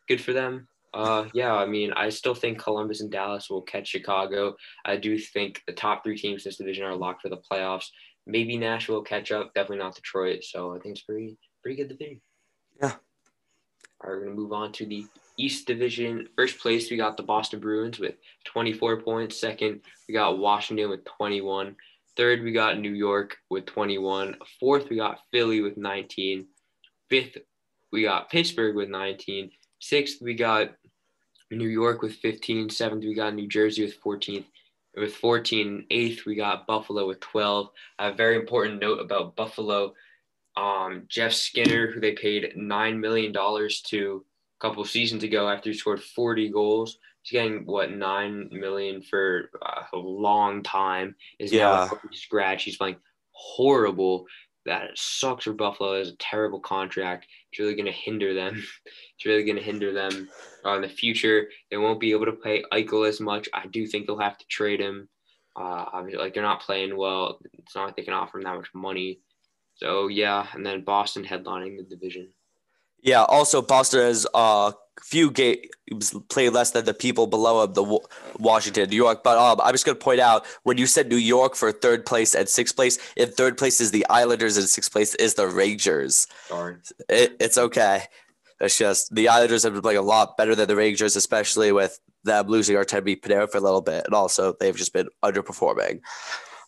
good 0.09 0.21
for 0.21 0.33
them. 0.33 0.67
Uh, 0.93 1.27
yeah, 1.33 1.55
I 1.55 1.67
mean, 1.67 1.93
I 1.93 2.09
still 2.09 2.35
think 2.35 2.59
Columbus 2.59 3.01
and 3.01 3.13
Dallas 3.13 3.49
will 3.49 3.63
catch 3.63 3.87
Chicago. 3.87 4.57
I 4.85 4.97
do 4.97 5.17
think 5.17 5.63
the 5.69 5.73
top 5.73 6.03
three 6.03 6.19
teams 6.19 6.45
in 6.45 6.49
this 6.49 6.57
division 6.57 6.85
are 6.85 6.97
locked 6.97 7.23
for 7.23 7.29
the 7.29 7.41
playoffs. 7.51 7.87
Maybe 8.27 8.59
Nashville 8.59 8.97
will 8.97 9.03
catch 9.03 9.31
up, 9.31 9.55
definitely 9.55 9.85
not 9.85 9.95
Detroit. 9.95 10.43
So 10.43 10.75
I 10.75 10.81
think 10.81 10.97
it's 10.97 11.05
pretty 11.05 11.39
pretty 11.63 11.77
good 11.77 11.97
division. 11.97 12.21
We're 14.05 14.21
going 14.21 14.35
to 14.35 14.41
move 14.41 14.53
on 14.53 14.73
to 14.73 14.87
the 14.87 15.07
East 15.37 15.67
Division. 15.67 16.29
First 16.37 16.59
place, 16.59 16.91
we 16.91 16.97
got 16.97 17.17
the 17.17 17.23
Boston 17.23 17.61
Bruins 17.61 17.99
with 17.99 18.15
24 18.45 19.03
points. 19.03 19.39
Second, 19.39 19.81
we 20.09 20.15
got 20.15 20.39
Washington 20.39 20.91
with 20.91 21.05
21. 21.05 21.77
Third, 22.17 22.43
we 22.43 22.53
got 22.53 22.79
New 22.79 22.93
York 22.93 23.37
with 23.51 23.67
21. 23.67 24.37
Fourth, 24.59 24.89
we 24.91 24.97
got 24.97 25.21
Philly 25.33 25.61
with 25.61 25.77
19. 25.77 26.47
Fifth, 27.09 27.39
we 27.93 28.03
got 28.03 28.31
Pittsburgh 28.31 28.77
with 28.77 28.89
19. 28.89 29.51
Sixth, 29.79 30.21
we 30.21 30.35
got 30.35 30.71
New 31.51 31.69
York 31.69 32.03
with 32.03 32.15
15. 32.17 32.71
Seventh, 32.71 33.05
we 33.05 33.15
got 33.15 33.35
New 33.35 33.49
Jersey 33.49 33.85
with 33.85 33.95
14. 33.95 34.45
With 34.97 35.15
14. 35.15 35.87
Eighth, 35.91 36.27
we 36.27 36.35
got 36.35 36.67
Buffalo 36.67 37.07
with 37.07 37.21
12. 37.21 37.71
A 37.99 38.13
very 38.13 38.37
important 38.37 38.81
note 38.81 39.01
about 39.01 39.37
Buffalo 39.37 39.95
um, 40.57 41.05
Jeff 41.09 41.33
Skinner, 41.33 41.91
who 41.91 42.01
they 42.01 42.13
paid 42.13 42.53
nine 42.57 43.01
million 43.01 43.33
dollars 43.33 43.81
to 43.83 44.25
a 44.61 44.67
couple 44.67 44.85
seasons 44.85 45.23
ago 45.23 45.49
after 45.49 45.71
he 45.71 45.77
scored 45.77 46.03
40 46.03 46.51
goals. 46.51 46.99
He's 47.23 47.33
getting 47.33 47.67
what 47.67 47.93
nine 47.93 48.49
million 48.51 49.03
for 49.03 49.51
a 49.93 49.97
long 49.97 50.63
time. 50.63 51.15
Is 51.39 51.53
yeah. 51.53 51.89
now 51.91 51.99
scratch. 52.13 52.65
He's 52.65 52.77
playing 52.77 52.97
horrible. 53.33 54.27
That 54.67 54.91
sucks 54.95 55.45
for 55.45 55.53
Buffalo. 55.53 55.95
It's 55.95 56.11
a 56.11 56.17
terrible 56.17 56.61
contract. 56.61 57.27
It's 57.51 57.59
really 57.59 57.75
going 57.75 57.87
to 57.87 57.93
hinder 57.93 58.35
them. 58.35 58.63
It's 59.17 59.27
really 59.27 59.45
going 59.45 59.59
to 59.59 59.63
hinder 59.63 59.93
them 59.93 60.31
uh, 60.65 60.77
in 60.77 60.81
the 60.81 60.89
future. 60.89 61.51
They 61.71 61.77
won't 61.77 62.01
be 62.01 62.13
able 62.13 62.25
to 62.25 62.33
pay 62.33 62.65
Eichel 62.73 63.07
as 63.07 63.21
much. 63.21 63.51
I 63.53 63.67
do 63.67 63.87
think 63.87 64.07
they'll 64.07 64.19
have 64.19 64.39
to 64.39 64.47
trade 64.47 64.81
him. 64.81 65.11
Uh, 65.55 65.85
obviously, 65.93 66.23
like 66.23 66.33
they're 66.33 66.43
not 66.43 66.63
playing 66.63 66.97
well. 66.97 67.39
It's 67.59 67.77
not 67.77 67.85
like 67.85 67.97
they 67.97 68.03
can 68.03 68.15
offer 68.15 68.39
him 68.39 68.45
that 68.45 68.57
much 68.57 68.71
money. 68.75 69.21
So 69.81 70.09
yeah, 70.09 70.47
and 70.53 70.65
then 70.65 70.85
Boston 70.85 71.25
headlining 71.25 71.79
the 71.79 71.83
division. 71.83 72.29
Yeah. 73.03 73.25
Also, 73.25 73.63
Boston 73.63 74.01
has 74.01 74.27
a 74.35 74.37
uh, 74.37 74.73
few 75.03 75.31
games 75.31 76.15
played 76.29 76.51
less 76.51 76.73
than 76.73 76.85
the 76.85 76.93
people 76.93 77.27
below 77.27 77.65
of 77.65 77.75
the 77.75 77.99
Washington, 78.39 78.91
New 78.91 78.97
York. 78.97 79.25
But 79.25 79.39
um, 79.39 79.59
I'm 79.65 79.73
just 79.73 79.87
gonna 79.87 79.97
point 79.97 80.21
out 80.21 80.45
when 80.65 80.77
you 80.77 80.85
said 80.85 81.09
New 81.09 81.17
York 81.17 81.55
for 81.55 81.73
third 81.73 82.05
place 82.05 82.35
and 82.35 82.47
sixth 82.47 82.77
place, 82.77 82.99
in 83.17 83.31
third 83.31 83.57
place 83.57 83.81
is 83.81 83.91
the 83.91 84.07
Islanders 84.11 84.59
and 84.59 84.69
sixth 84.69 84.93
place 84.93 85.15
is 85.15 85.35
the 85.35 85.49
Rangers. 85.49 86.27
Sorry. 86.49 86.77
It, 87.09 87.37
it's 87.41 87.57
okay. 87.57 88.03
It's 88.61 88.77
just 88.77 89.15
the 89.15 89.29
Islanders 89.29 89.63
have 89.63 89.73
been 89.73 89.81
playing 89.81 89.99
a 89.99 90.03
lot 90.03 90.37
better 90.37 90.55
than 90.55 90.69
the 90.69 90.77
Rangers, 90.77 91.17
especially 91.17 91.73
with 91.73 91.99
them 92.25 92.49
losing 92.49 92.77
Artemi 92.77 93.19
Panarin 93.19 93.51
for 93.51 93.57
a 93.57 93.63
little 93.63 93.81
bit, 93.81 94.05
and 94.05 94.15
also 94.15 94.55
they've 94.61 94.77
just 94.77 94.93
been 94.93 95.09
underperforming. 95.25 96.03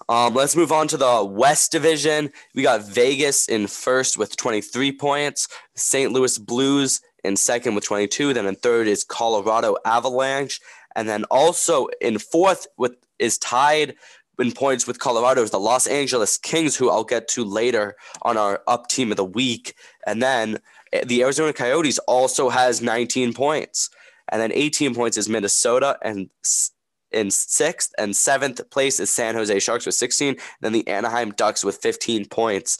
Um, 0.09 0.35
let's 0.35 0.57
move 0.57 0.73
on 0.73 0.89
to 0.89 0.97
the 0.97 1.25
West 1.25 1.73
Division. 1.73 2.31
We 2.55 2.63
got 2.63 2.83
Vegas 2.83 3.49
in 3.49 3.67
first 3.67 4.19
with 4.19 4.37
23 4.37 4.93
points, 4.93 5.49
St. 5.75 6.13
Louis 6.13 6.39
Blues 6.39 7.01
in 7.25 7.37
second 7.37 7.75
with 7.75 7.85
22. 7.85 8.35
Then 8.35 8.47
in 8.47 8.55
third 8.57 8.89
is 8.89 9.05
Colorado 9.05 9.77
Avalanche, 9.85 10.61
and 10.97 11.09
then 11.09 11.25
also 11.25 11.87
in 12.01 12.19
fourth 12.19 12.67
with 12.77 12.97
is 13.19 13.39
tied 13.39 13.95
in 14.39 14.53
points 14.53 14.87
with 14.87 14.99
Colorado 14.99 15.43
is 15.43 15.51
the 15.51 15.61
Los 15.61 15.87
Angeles 15.87 16.37
Kings, 16.37 16.77
who 16.77 16.91
I'll 16.91 17.05
get 17.05 17.29
to 17.29 17.45
later 17.45 17.97
on 18.23 18.37
our 18.37 18.63
up 18.67 18.89
team 18.89 19.11
of 19.11 19.17
the 19.17 19.25
week. 19.25 19.75
And 20.07 20.23
then 20.23 20.59
eh, 20.93 21.05
the 21.05 21.23
Arizona 21.23 21.53
Coyotes 21.53 21.99
also 22.01 22.49
has 22.49 22.83
19 22.83 23.35
points. 23.35 23.91
And 24.29 24.41
then 24.41 24.53
18 24.53 24.95
points 24.95 25.17
is 25.17 25.29
Minnesota 25.29 25.99
and 26.03 26.31
in 27.13 27.31
sixth 27.31 27.93
and 27.99 28.15
seventh 28.17 28.69
place 28.71 29.01
is 29.01 29.11
San 29.11 29.35
Jose 29.35 29.59
Sharks 29.59 29.87
with 29.87 29.95
16, 29.95 30.37
then 30.61 30.73
the 30.73 30.87
Anaheim 30.89 31.31
Ducks 31.31 31.65
with 31.65 31.77
15 31.77 32.27
points. 32.27 32.79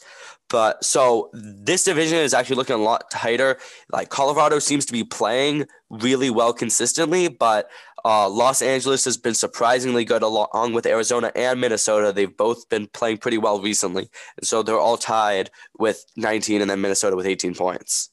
But 0.49 0.83
so 0.83 1.29
this 1.33 1.83
division 1.83 2.19
is 2.19 2.33
actually 2.33 2.57
looking 2.57 2.75
a 2.75 2.79
lot 2.79 3.09
tighter. 3.09 3.57
Like 3.91 4.09
Colorado 4.09 4.59
seems 4.59 4.85
to 4.85 4.93
be 4.93 5.03
playing 5.03 5.65
really 5.89 6.29
well 6.29 6.53
consistently, 6.53 7.27
but 7.27 7.69
uh, 8.05 8.29
Los 8.29 8.61
Angeles 8.61 9.05
has 9.05 9.17
been 9.17 9.33
surprisingly 9.33 10.05
good 10.05 10.21
along 10.21 10.73
with 10.73 10.85
Arizona 10.85 11.31
and 11.35 11.59
Minnesota. 11.59 12.11
They've 12.11 12.35
both 12.35 12.67
been 12.69 12.87
playing 12.87 13.17
pretty 13.17 13.37
well 13.37 13.61
recently. 13.61 14.09
And 14.37 14.45
so 14.45 14.61
they're 14.61 14.79
all 14.79 14.97
tied 14.97 15.49
with 15.79 16.05
19 16.17 16.61
and 16.61 16.69
then 16.69 16.81
Minnesota 16.81 17.15
with 17.15 17.25
18 17.25 17.55
points. 17.55 18.09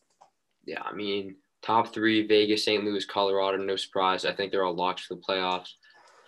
Yeah, 0.65 0.83
I 0.83 0.95
mean, 0.95 1.37
top 1.63 1.93
three 1.93 2.27
Vegas, 2.27 2.65
St. 2.65 2.85
Louis, 2.85 3.05
Colorado, 3.05 3.59
no 3.59 3.77
surprise. 3.77 4.25
I 4.25 4.33
think 4.33 4.53
they're 4.53 4.65
all 4.65 4.75
locked 4.75 5.01
for 5.01 5.15
the 5.15 5.21
playoffs 5.21 5.73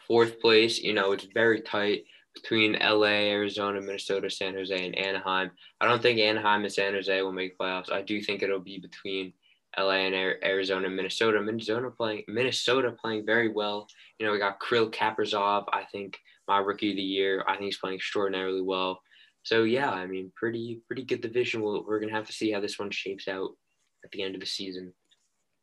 fourth 0.06 0.40
place. 0.40 0.78
You 0.78 0.94
know, 0.94 1.12
it's 1.12 1.26
very 1.34 1.60
tight 1.60 2.04
between 2.34 2.78
LA, 2.80 3.28
Arizona, 3.28 3.80
Minnesota, 3.80 4.30
San 4.30 4.54
Jose, 4.54 4.86
and 4.86 4.96
Anaheim. 4.96 5.50
I 5.80 5.86
don't 5.86 6.00
think 6.00 6.18
Anaheim 6.18 6.64
and 6.64 6.72
San 6.72 6.94
Jose 6.94 7.22
will 7.22 7.32
make 7.32 7.58
playoffs. 7.58 7.92
I 7.92 8.02
do 8.02 8.20
think 8.20 8.42
it'll 8.42 8.60
be 8.60 8.78
between 8.78 9.32
LA 9.78 10.06
and 10.06 10.14
Arizona, 10.14 10.88
Minnesota. 10.88 11.40
Minnesota 11.40 11.90
playing 11.90 12.24
Minnesota 12.28 12.92
playing 12.92 13.26
very 13.26 13.48
well. 13.48 13.86
You 14.18 14.26
know, 14.26 14.32
we 14.32 14.38
got 14.38 14.60
Kirill 14.60 14.90
Kaprizov. 14.90 15.64
I 15.72 15.84
think 15.90 16.18
my 16.48 16.58
rookie 16.58 16.90
of 16.90 16.96
the 16.96 17.02
year. 17.02 17.44
I 17.46 17.52
think 17.52 17.64
he's 17.64 17.78
playing 17.78 17.96
extraordinarily 17.96 18.62
well. 18.62 19.00
So 19.44 19.64
yeah, 19.64 19.90
I 19.90 20.06
mean, 20.06 20.32
pretty 20.36 20.82
pretty 20.86 21.04
good 21.04 21.20
division. 21.20 21.62
We'll, 21.62 21.84
we're 21.84 22.00
gonna 22.00 22.12
have 22.12 22.26
to 22.26 22.32
see 22.32 22.52
how 22.52 22.60
this 22.60 22.78
one 22.78 22.90
shapes 22.90 23.28
out 23.28 23.50
at 24.04 24.10
the 24.10 24.22
end 24.22 24.34
of 24.34 24.40
the 24.40 24.46
season. 24.46 24.92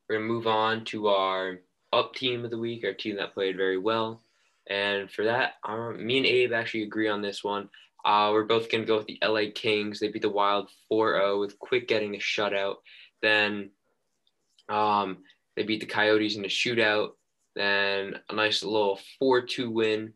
We're 0.08 0.18
gonna 0.18 0.28
move 0.28 0.48
on 0.48 0.86
to 0.86 1.08
our 1.08 1.60
up 1.94 2.14
team 2.14 2.46
of 2.46 2.52
the 2.52 2.58
week, 2.58 2.84
our 2.84 2.94
team 2.94 3.16
that 3.18 3.34
played 3.34 3.58
very 3.58 3.78
well. 3.78 4.22
And 4.70 5.10
for 5.10 5.26
that, 5.26 5.54
our, 5.64 5.94
me 5.94 6.18
and 6.18 6.26
Abe 6.26 6.54
actually 6.54 6.84
agree 6.84 7.08
on 7.08 7.22
this 7.22 7.44
one. 7.44 7.70
Uh, 8.06 8.30
we're 8.32 8.44
both 8.44 8.72
going 8.72 8.84
to 8.84 8.88
go 8.88 8.98
with 8.98 9.08
the 9.08 9.20
LA 9.24 9.52
Kings. 9.54 10.00
They 10.00 10.10
beat 10.10 10.22
the 10.22 10.30
Wild 10.30 10.70
4 10.88 11.16
0 11.16 11.40
with 11.40 11.60
Quick 11.60 11.88
getting 11.88 12.16
a 12.16 12.20
shutout. 12.20 12.76
Then 13.22 13.72
um, 14.70 15.18
they 15.56 15.64
beat 15.64 15.82
the 15.82 15.86
Coyotes 15.86 16.38
in 16.38 16.46
a 16.46 16.48
shootout. 16.48 17.10
Then 17.56 18.16
a 18.30 18.36
nice 18.36 18.64
little 18.64 19.00
4 19.20 19.42
2 19.42 19.70
win 19.72 20.14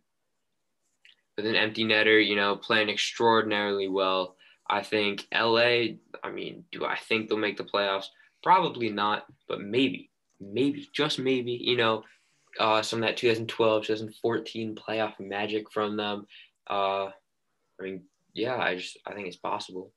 with 1.35 1.45
an 1.45 1.55
empty 1.55 1.83
netter, 1.83 2.25
you 2.25 2.35
know, 2.35 2.55
playing 2.55 2.89
extraordinarily 2.89 3.87
well. 3.87 4.35
I 4.69 4.81
think 4.81 5.27
LA, 5.33 5.97
I 6.23 6.31
mean, 6.31 6.63
do 6.71 6.85
I 6.85 6.97
think 6.97 7.27
they'll 7.27 7.37
make 7.37 7.57
the 7.57 7.63
playoffs? 7.63 8.05
Probably 8.43 8.89
not, 8.89 9.25
but 9.47 9.61
maybe, 9.61 10.09
maybe, 10.39 10.87
just 10.93 11.19
maybe, 11.19 11.51
you 11.51 11.75
know, 11.75 12.03
uh, 12.59 12.81
some 12.81 13.01
of 13.01 13.07
that 13.07 13.17
2012, 13.17 13.85
2014 13.85 14.75
playoff 14.75 15.19
magic 15.19 15.71
from 15.71 15.97
them. 15.97 16.27
Uh, 16.69 17.05
I 17.79 17.83
mean, 17.83 18.03
yeah, 18.33 18.57
I 18.57 18.75
just 18.75 18.97
I 19.05 19.13
think 19.13 19.27
it's 19.27 19.37
possible. 19.37 19.91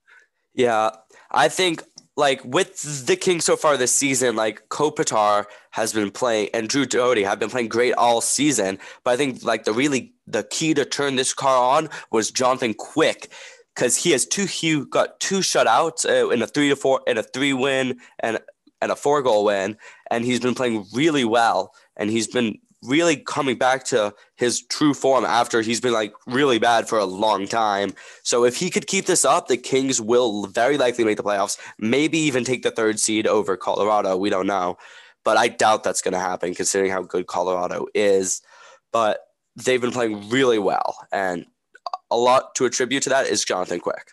Yeah, 0.55 0.91
I 1.31 1.49
think 1.49 1.83
like 2.17 2.43
with 2.45 3.07
the 3.07 3.17
Kings 3.17 3.45
so 3.45 3.57
far 3.57 3.77
this 3.77 3.93
season, 3.93 4.37
like 4.37 4.69
Kopitar 4.71 5.45
has 5.73 5.93
been 5.93 6.11
playing 6.11 6.49
and 6.55 6.69
Drew 6.69 6.87
Doughty 6.87 7.23
have 7.25 7.39
been 7.39 7.51
playing 7.51 7.69
great 7.69 7.93
all 7.93 8.21
season. 8.23 8.79
But 9.05 9.13
I 9.13 9.17
think 9.17 9.45
like 9.45 9.65
the 9.65 9.73
really 9.73 10.15
the 10.27 10.45
key 10.45 10.73
to 10.75 10.85
turn 10.85 11.17
this 11.17 11.35
car 11.35 11.77
on 11.77 11.91
was 12.11 12.31
Jonathan 12.31 12.73
Quick 12.73 13.31
because 13.75 13.97
he 13.97 14.13
has 14.13 14.25
two 14.25 14.47
he 14.47 14.83
got 14.87 15.21
two 15.21 15.41
shutouts 15.41 16.07
uh, 16.09 16.31
in 16.31 16.41
a 16.41 16.47
three 16.47 16.71
to 16.71 16.77
four 16.77 17.03
in 17.07 17.19
a 17.19 17.23
three 17.23 17.53
win 17.53 17.99
and 18.21 18.39
and 18.81 18.93
a 18.93 18.97
four 18.97 19.23
goal 19.23 19.45
win, 19.45 19.77
and 20.11 20.25
he's 20.25 20.41
been 20.41 20.55
playing 20.55 20.87
really 20.93 21.25
well 21.25 21.73
and 21.97 22.11
he's 22.11 22.27
been 22.27 22.59
really 22.83 23.17
coming 23.17 23.57
back 23.57 23.85
to 23.85 24.15
his 24.37 24.63
true 24.67 24.95
form 24.95 25.25
after 25.25 25.61
he's 25.61 25.81
been 25.81 25.93
like 25.93 26.13
really 26.27 26.59
bad 26.59 26.89
for 26.89 26.99
a 26.99 27.05
long 27.05 27.47
time. 27.47 27.93
So 28.23 28.45
if 28.45 28.57
he 28.57 28.71
could 28.71 28.87
keep 28.87 29.07
this 29.07 29.25
up, 29.25 29.49
the 29.49 29.57
Kings 29.57 30.01
will 30.01 30.47
very 30.47 30.79
likely 30.79 31.05
make 31.05 31.17
the 31.17 31.23
playoffs, 31.23 31.59
maybe 31.79 32.19
even 32.19 32.45
take 32.45 32.63
the 32.63 32.71
third 32.71 33.01
seed 33.01 33.27
over 33.27 33.57
Colorado. 33.57 34.17
We 34.17 34.31
don't 34.31 34.47
know. 34.47 34.77
But 35.25 35.37
I 35.37 35.49
doubt 35.49 35.83
that's 35.83 36.03
going 36.03 36.15
to 36.15 36.21
happen 36.21 36.55
considering 36.55 36.93
how 36.93 37.03
good 37.03 37.27
Colorado 37.27 37.87
is. 37.95 38.43
But 38.93 39.21
they've 39.57 39.81
been 39.81 39.91
playing 39.91 40.29
really 40.29 40.59
well. 40.59 40.97
And 41.11 41.47
a 42.11 42.17
lot 42.17 42.55
to 42.57 42.67
attribute 42.67 43.03
to 43.05 43.09
that 43.11 43.27
is 43.27 43.45
Jonathan 43.45 43.81
Quick. 43.81 44.13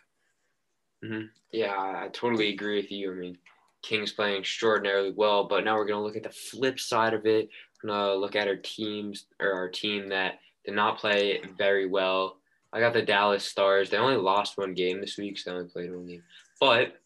Mm-hmm. 1.05 1.25
Yeah, 1.51 1.75
I 1.75 2.09
totally 2.11 2.49
agree 2.49 2.77
with 2.77 2.91
you. 2.91 3.11
I 3.11 3.15
mean, 3.15 3.37
Kings 3.83 4.11
playing 4.11 4.39
extraordinarily 4.39 5.11
well, 5.11 5.43
but 5.43 5.63
now 5.63 5.75
we're 5.75 5.85
going 5.85 5.99
to 5.99 6.03
look 6.03 6.15
at 6.15 6.23
the 6.23 6.29
flip 6.29 6.79
side 6.79 7.13
of 7.13 7.25
it 7.25 7.49
We're 7.83 7.89
gonna 7.89 8.15
look 8.15 8.35
at 8.35 8.47
our 8.47 8.55
teams 8.55 9.25
or 9.39 9.53
our 9.53 9.69
team 9.69 10.09
that 10.09 10.39
did 10.65 10.73
not 10.73 10.97
play 10.97 11.41
very 11.57 11.85
well. 11.85 12.37
I 12.71 12.79
got 12.79 12.93
the 12.93 13.01
Dallas 13.01 13.43
Stars. 13.43 13.89
They 13.89 13.97
only 13.97 14.15
lost 14.15 14.57
one 14.57 14.73
game 14.73 14.99
this 14.99 15.17
week, 15.17 15.37
so 15.37 15.51
they 15.51 15.57
only 15.57 15.69
played 15.69 15.93
one 15.93 16.07
game. 16.07 16.23
But 16.59 16.99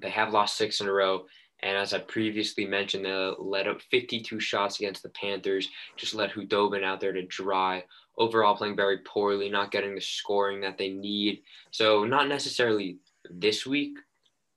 they 0.00 0.10
have 0.10 0.32
lost 0.32 0.56
six 0.56 0.80
in 0.80 0.88
a 0.88 0.92
row. 0.92 1.26
And 1.60 1.76
as 1.76 1.94
I 1.94 1.98
previously 2.00 2.66
mentioned, 2.66 3.04
they 3.04 3.32
let 3.38 3.66
up 3.66 3.80
52 3.90 4.40
shots 4.40 4.78
against 4.78 5.02
the 5.02 5.08
Panthers, 5.10 5.68
just 5.96 6.14
let 6.14 6.32
Khudobin 6.32 6.84
out 6.84 7.00
there 7.00 7.12
to 7.12 7.22
dry. 7.22 7.84
Overall, 8.18 8.56
playing 8.56 8.76
very 8.76 8.98
poorly, 8.98 9.48
not 9.48 9.70
getting 9.70 9.94
the 9.94 10.00
scoring 10.00 10.60
that 10.62 10.78
they 10.78 10.90
need. 10.90 11.42
So, 11.70 12.04
not 12.04 12.28
necessarily 12.28 12.98
this 13.30 13.66
week, 13.66 13.98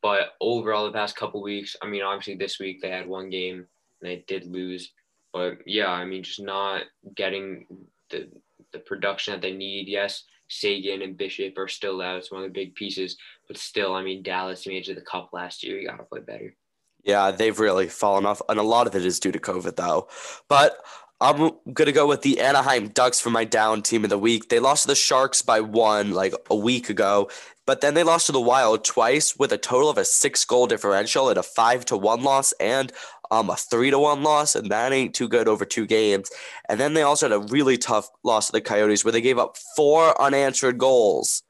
but 0.02 0.34
overall, 0.40 0.86
the 0.86 0.92
past 0.92 1.16
couple 1.16 1.42
weeks. 1.42 1.76
I 1.82 1.88
mean, 1.88 2.04
obviously, 2.04 2.36
this 2.36 2.60
week 2.60 2.82
they 2.82 2.90
had 2.90 3.08
one 3.08 3.30
game 3.30 3.68
and 4.02 4.10
they 4.10 4.24
did 4.28 4.46
lose. 4.46 4.92
But 5.34 5.58
yeah, 5.66 5.90
I 5.90 6.06
mean, 6.06 6.24
just 6.24 6.42
not 6.42 6.84
getting 7.16 7.66
the 8.10 8.30
the 8.72 8.80
production 8.80 9.34
that 9.34 9.42
they 9.42 9.54
need. 9.54 9.88
Yes, 9.88 10.24
Seguin 10.50 11.02
and 11.02 11.18
Bishop 11.18 11.58
are 11.58 11.68
still 11.68 12.02
out. 12.02 12.18
It's 12.18 12.32
one 12.32 12.44
of 12.44 12.50
the 12.50 12.60
big 12.60 12.76
pieces, 12.76 13.18
but 13.48 13.58
still, 13.58 13.94
I 13.94 14.04
mean, 14.04 14.24
Dallas 14.24 14.68
made 14.68 14.78
it 14.78 14.86
to 14.86 14.96
the 14.96 15.02
Cup 15.02 15.30
last 15.34 15.64
year. 15.64 15.80
You 15.80 15.88
got 15.88 15.98
to 15.98 16.04
play 16.04 16.22
better. 16.22 16.56
Yeah, 17.04 17.32
they've 17.32 17.58
really 17.58 17.88
fallen 17.88 18.26
off, 18.26 18.42
and 18.50 18.60
a 18.60 18.64
lot 18.64 18.88
of 18.88 18.96
it 18.96 19.06
is 19.06 19.20
due 19.20 19.32
to 19.32 19.40
COVID, 19.40 19.76
though. 19.76 20.10
But 20.50 20.78
I'm 21.22 21.52
gonna 21.74 21.92
go 21.92 22.08
with 22.08 22.22
the 22.22 22.40
Anaheim 22.40 22.88
Ducks 22.90 23.20
for 23.20 23.30
my 23.30 23.44
down 23.44 23.82
team 23.82 24.06
of 24.06 24.10
the 24.10 24.18
week. 24.18 24.48
They 24.48 24.60
lost 24.60 24.84
to 24.84 24.88
the 24.88 24.96
Sharks 24.96 25.42
by 25.42 25.60
one 25.60 26.12
like 26.12 26.34
a 26.50 26.56
week 26.56 26.90
ago, 26.90 27.30
but 27.66 27.82
then 27.82 27.94
they 27.94 28.04
lost 28.04 28.28
to 28.28 28.32
the 28.32 28.40
Wild 28.40 28.86
twice 28.86 29.36
with 29.38 29.52
a 29.52 29.58
total 29.58 29.90
of 29.90 29.98
a 29.98 30.06
six 30.06 30.46
goal 30.46 30.66
differential 30.66 31.28
and 31.28 31.38
a 31.38 31.44
five 31.44 31.84
to 31.86 31.98
one 31.98 32.24
loss 32.24 32.54
and 32.54 32.94
um, 33.32 33.50
a 33.50 33.58
three 33.58 33.92
to 33.92 34.00
one 34.00 34.24
loss, 34.24 34.56
and 34.56 34.72
that 34.72 34.94
ain't 34.94 35.14
too 35.14 35.28
good 35.28 35.48
over 35.48 35.66
two 35.66 35.86
games. 35.86 36.30
And 36.70 36.80
then 36.80 36.94
they 36.94 37.04
also 37.04 37.30
had 37.30 37.36
a 37.36 37.48
really 37.52 37.78
tough 37.78 38.10
loss 38.24 38.48
to 38.48 38.54
the 38.54 38.62
Coyotes 38.62 39.04
where 39.04 39.12
they 39.12 39.22
gave 39.22 39.38
up 39.38 39.58
four 39.76 40.20
unanswered 40.22 40.78
goals. 40.78 41.44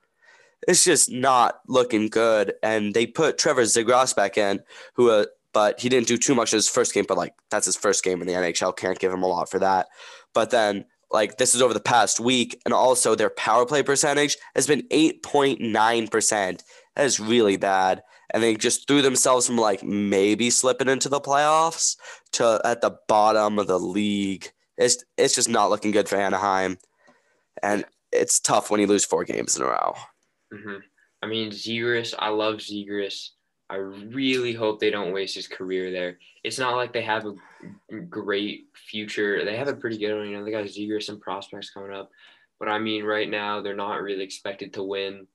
It's 0.68 0.84
just 0.84 1.12
not 1.12 1.60
looking 1.68 2.10
good. 2.10 2.54
And 2.62 2.94
they 2.94 3.06
put 3.06 3.38
Trevor 3.38 3.64
Zegras 3.64 4.16
back 4.16 4.38
in, 4.38 4.62
who, 4.96 5.10
uh, 5.10 5.26
but 5.54 5.80
he 5.80 5.90
didn't 5.90 6.08
do 6.08 6.18
too 6.18 6.36
much 6.36 6.54
in 6.54 6.58
his 6.58 6.70
first 6.70 6.94
game. 6.94 7.06
But 7.08 7.18
like 7.18 7.34
that's 7.50 7.66
his 7.66 7.76
first 7.76 8.04
game 8.04 8.22
in 8.22 8.28
the 8.28 8.34
NHL. 8.34 8.76
Can't 8.76 9.00
give 9.00 9.12
him 9.12 9.24
a 9.24 9.28
lot 9.28 9.50
for 9.50 9.60
that. 9.60 9.88
But 10.34 10.52
then 10.52 10.86
like 11.12 11.38
this 11.38 11.56
is 11.56 11.62
over 11.62 11.74
the 11.74 11.80
past 11.80 12.20
week, 12.20 12.62
and 12.66 12.74
also 12.74 13.16
their 13.16 13.32
power 13.32 13.66
play 13.66 13.84
percentage 13.84 14.38
has 14.56 14.68
been 14.68 14.88
eight 14.92 15.24
point 15.24 15.62
nine 15.62 16.08
percent. 16.08 16.64
That 16.96 17.06
is 17.06 17.20
really 17.20 17.58
bad 17.58 18.04
and 18.32 18.44
they 18.44 18.56
just 18.56 18.88
threw 18.88 19.02
themselves 19.02 19.48
from 19.48 19.58
like 19.58 19.84
maybe 19.84 20.50
slipping 20.50 20.90
into 20.90 21.10
the 21.10 21.22
playoffs 21.22 21.98
to 22.34 22.62
at 22.64 22.82
the 22.82 22.98
bottom 23.08 23.60
of 23.60 23.68
the 23.68 23.80
league. 23.80 24.52
It's 24.78 25.04
it's 25.18 25.36
just 25.36 25.50
not 25.50 25.70
looking 25.70 25.92
good 25.92 26.08
for 26.08 26.16
Anaheim, 26.16 26.78
and 27.62 27.86
it's 28.12 28.40
tough 28.40 28.70
when 28.70 28.80
you 28.80 28.88
lose 28.88 29.06
four 29.06 29.24
games 29.24 29.58
in 29.58 29.64
a 29.64 29.66
row. 29.66 29.96
Mm-hmm. 30.54 30.78
I 31.22 31.28
mean, 31.28 31.52
Zegras, 31.52 32.14
I 32.18 32.30
love 32.30 32.56
Zegras. 32.56 33.30
I 33.70 33.76
really 33.76 34.54
hope 34.54 34.80
they 34.80 34.90
don't 34.90 35.14
waste 35.14 35.36
his 35.36 35.48
career 35.48 35.92
there. 35.92 36.18
It's 36.44 36.58
not 36.58 36.76
like 36.76 36.92
they 36.92 37.04
have 37.04 37.26
a 37.26 37.96
great 37.96 38.66
future. 38.74 39.46
They 39.46 39.58
have 39.58 39.68
a 39.68 39.76
pretty 39.76 39.98
good, 39.98 40.18
one. 40.18 40.28
you 40.28 40.38
know, 40.38 40.44
they 40.44 40.52
got 40.52 40.66
Zegras 40.66 41.10
and 41.10 41.22
prospects 41.22 41.70
coming 41.70 41.94
up. 41.94 42.10
But 42.60 42.70
I 42.70 42.80
mean, 42.80 43.04
right 43.04 43.30
now, 43.30 43.62
they're 43.62 43.76
not 43.76 44.02
really 44.02 44.24
expected 44.24 44.74
to 44.74 44.84
win. 44.84 45.28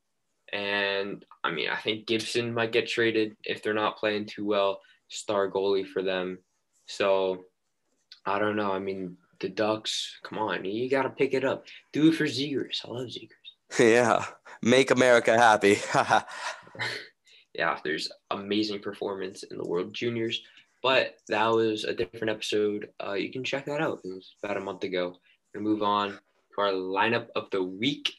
And 0.52 1.24
I 1.44 1.52
mean, 1.52 1.68
I 1.70 1.76
think 1.76 2.06
Gibson 2.06 2.52
might 2.52 2.72
get 2.72 2.88
traded 2.88 3.36
if 3.44 3.62
they're 3.62 3.72
not 3.72 3.98
playing 3.98 4.26
too 4.26 4.44
well. 4.44 4.80
Star 5.08 5.50
goalie 5.50 5.86
for 5.86 6.02
them. 6.02 6.38
So 6.86 7.44
I 8.26 8.38
don't 8.38 8.56
know. 8.56 8.72
I 8.72 8.78
mean, 8.78 9.16
the 9.40 9.48
Ducks, 9.48 10.18
come 10.22 10.38
on, 10.38 10.64
you 10.64 10.88
got 10.90 11.02
to 11.02 11.10
pick 11.10 11.34
it 11.34 11.44
up. 11.44 11.66
Do 11.92 12.08
it 12.08 12.14
for 12.14 12.24
Zegras. 12.24 12.84
I 12.84 12.90
love 12.90 13.08
Zegras. 13.08 13.28
Yeah, 13.78 14.24
make 14.62 14.92
America 14.92 15.36
happy. 15.36 15.78
yeah, 17.54 17.78
there's 17.84 18.10
amazing 18.30 18.80
performance 18.80 19.42
in 19.44 19.56
the 19.56 19.66
World 19.66 19.94
Juniors, 19.94 20.42
but 20.82 21.16
that 21.28 21.46
was 21.46 21.84
a 21.84 21.94
different 21.94 22.30
episode. 22.30 22.88
Uh, 23.04 23.14
you 23.14 23.30
can 23.30 23.44
check 23.44 23.64
that 23.66 23.80
out. 23.80 24.00
It 24.04 24.08
was 24.08 24.34
about 24.42 24.56
a 24.56 24.60
month 24.60 24.84
ago. 24.84 25.16
We 25.54 25.60
move 25.60 25.82
on 25.82 26.10
to 26.10 26.60
our 26.60 26.72
lineup 26.72 27.28
of 27.36 27.50
the 27.50 27.62
week. 27.62 28.12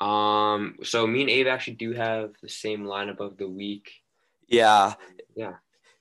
Um, 0.00 0.76
so 0.82 1.06
me 1.06 1.22
and 1.22 1.30
Abe 1.30 1.48
actually 1.48 1.74
do 1.74 1.92
have 1.92 2.34
the 2.42 2.48
same 2.48 2.84
lineup 2.84 3.20
of 3.20 3.36
the 3.36 3.48
week. 3.48 3.90
Yeah. 4.46 4.94
Yeah. 5.34 5.54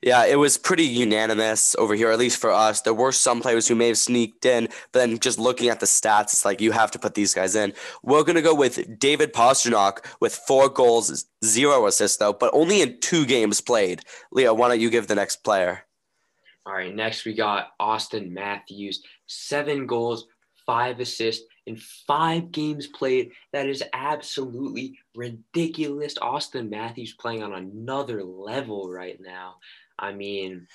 Yeah, 0.04 0.26
it 0.26 0.36
was 0.36 0.60
pretty 0.60 0.84
unanimous 0.84 1.76
over 1.76 1.96
here, 1.96 2.12
at 2.12 2.20
least 2.20 2.40
for 2.40 2.52
us. 2.52 2.82
There 2.82 2.94
were 2.94 3.12
some 3.12 3.42
players 3.42 3.68
who 3.68 3.74
may 3.74 3.88
have 3.88 3.98
sneaked 3.98 4.46
in, 4.46 4.68
but 4.92 5.00
then 5.00 5.18
just 5.18 5.40
looking 5.40 5.70
at 5.70 5.80
the 5.80 5.88
stats, 5.88 6.34
it's 6.34 6.46
like 6.46 6.62
you 6.62 6.72
have 6.72 6.92
to 6.92 7.00
put 7.00 7.16
these 7.16 7.34
guys 7.34 7.56
in. 7.56 7.74
We're 8.04 8.24
going 8.24 8.36
to 8.36 8.44
go 8.44 8.54
with 8.54 9.00
David 9.00 9.34
Pastrnak 9.34 10.06
with 10.22 10.36
four 10.36 10.70
goals, 10.70 11.26
zero 11.44 11.88
assists, 11.88 12.18
though, 12.18 12.34
but 12.34 12.54
only 12.54 12.82
in 12.82 13.00
two 13.00 13.26
games 13.26 13.60
played. 13.60 14.02
Leo, 14.32 14.54
why 14.54 14.68
don't 14.68 14.80
you 14.80 14.92
give 14.92 15.08
the 15.08 15.16
next 15.16 15.38
player? 15.38 15.84
All 16.68 16.74
right, 16.74 16.94
next 16.94 17.26
we 17.26 17.34
got 17.34 17.70
Auston 17.82 18.30
Matthews, 18.30 19.02
seven 19.26 19.88
goals, 19.88 20.28
five 20.68 21.00
assists, 21.00 21.46
in 21.66 21.76
five 21.76 22.52
games 22.52 22.88
played. 22.88 23.32
That 23.52 23.68
is 23.68 23.84
absolutely 23.94 25.00
ridiculous. 25.16 26.16
Auston 26.16 26.70
Matthews 26.70 27.14
playing 27.14 27.42
on 27.42 27.54
another 27.54 28.24
level 28.24 28.90
right 28.90 29.18
now. 29.20 29.56
I 30.00 30.14
mean, 30.14 30.68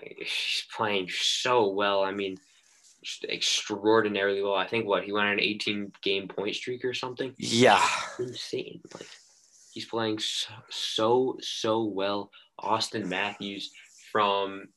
he's 0.00 0.64
playing 0.74 1.08
so 1.10 1.68
well. 1.68 2.02
I 2.02 2.12
mean, 2.12 2.38
extraordinarily 3.28 4.42
well. 4.42 4.54
I 4.54 4.66
think 4.66 4.86
what 4.86 5.04
he 5.04 5.12
went 5.12 5.26
on 5.26 5.32
an 5.34 5.40
18 5.40 5.92
game 6.02 6.28
point 6.28 6.54
streak 6.54 6.84
or 6.84 6.94
something. 6.94 7.34
Yeah, 7.38 7.84
insane. 8.18 8.80
Like 8.94 9.08
he's 9.72 9.86
playing 9.86 10.18
so 10.18 10.52
so, 10.70 11.36
so 11.40 11.84
well. 11.84 12.30
Auston 12.60 13.06
Matthews 13.06 13.72
from 14.12 14.68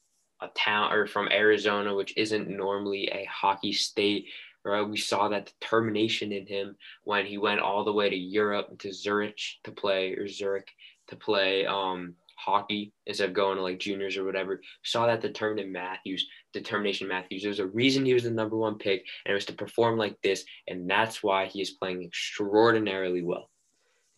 a 0.41 0.47
town 0.49 0.91
or 0.91 1.07
from 1.07 1.27
Arizona, 1.31 1.93
which 1.93 2.13
isn't 2.17 2.49
normally 2.49 3.09
a 3.11 3.27
hockey 3.31 3.73
state. 3.73 4.27
Right? 4.63 4.81
We 4.81 4.97
saw 4.97 5.27
that 5.29 5.53
determination 5.59 6.31
in 6.31 6.47
him 6.47 6.75
when 7.03 7.27
he 7.27 7.37
went 7.37 7.59
all 7.59 7.83
the 7.83 7.93
way 7.93 8.09
to 8.09 8.15
Europe 8.15 8.79
to 8.79 8.91
Zurich 8.91 9.39
to 9.63 9.71
play 9.71 10.13
or 10.13 10.27
Zurich 10.27 10.71
to 11.09 11.15
play 11.15 11.67
um, 11.67 12.15
hockey 12.35 12.93
instead 13.05 13.29
of 13.29 13.35
going 13.35 13.57
to 13.57 13.63
like 13.63 13.79
juniors 13.79 14.17
or 14.17 14.23
whatever. 14.23 14.61
Saw 14.83 15.07
that 15.07 15.21
determined 15.21 15.71
Matthews, 15.71 16.27
determination 16.53 17.07
Matthews. 17.07 17.43
There's 17.43 17.59
a 17.59 17.67
reason 17.67 18.05
he 18.05 18.13
was 18.13 18.23
the 18.23 18.31
number 18.31 18.57
one 18.57 18.77
pick, 18.77 19.05
and 19.25 19.31
it 19.31 19.35
was 19.35 19.45
to 19.45 19.53
perform 19.53 19.97
like 19.97 20.17
this, 20.21 20.45
and 20.67 20.89
that's 20.89 21.23
why 21.23 21.47
he 21.47 21.61
is 21.61 21.71
playing 21.71 22.03
extraordinarily 22.03 23.23
well. 23.23 23.49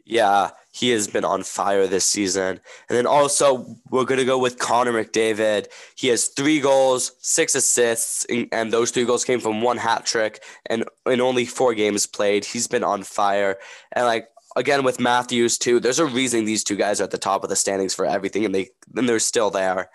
Yeah, 0.09 0.51
he 0.71 0.91
has 0.91 1.05
been 1.09 1.25
on 1.25 1.43
fire 1.43 1.85
this 1.85 2.05
season. 2.05 2.61
And 2.87 2.97
then 2.97 3.05
also, 3.05 3.75
we're 3.91 4.05
going 4.05 4.19
to 4.19 4.25
go 4.25 4.37
with 4.37 4.57
Connor 4.57 4.93
McDavid. 4.93 5.67
He 5.97 6.07
has 6.07 6.29
three 6.29 6.61
goals, 6.61 7.11
six 7.19 7.55
assists, 7.55 8.25
and 8.53 8.71
those 8.71 8.91
three 8.91 9.03
goals 9.03 9.25
came 9.25 9.41
from 9.41 9.61
one 9.61 9.75
hat 9.75 10.05
trick 10.05 10.41
and 10.67 10.85
in 11.05 11.19
only 11.19 11.43
four 11.43 11.73
games 11.73 12.07
played. 12.07 12.45
He's 12.45 12.67
been 12.67 12.85
on 12.85 13.03
fire. 13.03 13.57
And 13.91 14.05
like, 14.05 14.29
again, 14.57 14.83
with 14.83 14.99
Matthews, 14.99 15.57
too, 15.57 15.79
there's 15.79 15.99
a 15.99 16.05
reason 16.05 16.43
these 16.45 16.63
two 16.63 16.75
guys 16.75 16.99
are 16.99 17.05
at 17.05 17.11
the 17.11 17.17
top 17.17 17.43
of 17.43 17.49
the 17.49 17.55
standings 17.55 17.93
for 17.93 18.05
everything, 18.05 18.43
and, 18.43 18.53
they, 18.53 18.69
and 18.95 19.07
they're 19.07 19.19
still 19.19 19.49
there. 19.49 19.89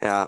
Yeah. 0.00 0.26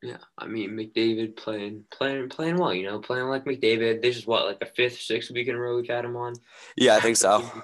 Yeah, 0.00 0.18
I 0.38 0.46
mean 0.46 0.70
McDavid 0.70 1.34
playing 1.36 1.82
playing 1.90 2.28
playing 2.28 2.56
well, 2.56 2.72
you 2.72 2.86
know, 2.86 3.00
playing 3.00 3.26
like 3.26 3.44
McDavid. 3.44 4.00
This 4.00 4.16
is 4.16 4.28
what 4.28 4.46
like 4.46 4.60
the 4.60 4.66
fifth, 4.66 5.00
sixth 5.00 5.32
week 5.32 5.48
in 5.48 5.56
a 5.56 5.58
row 5.58 5.74
we've 5.74 5.88
had 5.88 6.04
him 6.04 6.14
on. 6.14 6.34
Yeah, 6.76 6.94
I 6.94 7.00
think 7.00 7.16
so. 7.16 7.44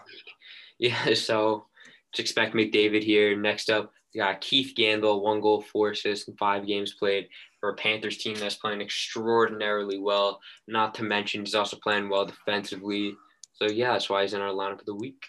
Yeah, 0.79 1.15
so 1.15 1.67
just 2.13 2.19
expect 2.21 2.55
McDavid 2.55 3.05
here. 3.05 3.37
Next 3.37 3.71
up, 3.71 3.93
we 4.13 4.19
got 4.19 4.41
Keith 4.41 4.75
Yandle, 4.77 5.23
one 5.23 5.41
goal, 5.41 5.63
four 5.63 5.91
assists 5.91 6.27
in 6.27 6.37
five 6.37 6.67
games 6.67 6.95
played 6.95 7.29
for 7.61 7.71
a 7.71 7.75
Panthers 7.75 8.19
team 8.19 8.35
that's 8.35 8.57
playing 8.57 8.81
extraordinarily 8.81 9.99
well. 9.99 10.41
Not 10.67 10.95
to 10.97 11.05
mention, 11.05 11.43
he's 11.43 11.55
also 11.55 11.77
playing 11.83 12.09
well 12.09 12.27
defensively. 12.27 13.15
So, 13.55 13.67
yeah, 13.67 13.93
that's 13.93 14.11
why 14.11 14.23
he's 14.23 14.35
in 14.35 14.40
our 14.40 14.51
lineup 14.51 14.81
of 14.81 14.87
the 14.87 14.95
week. 14.95 15.25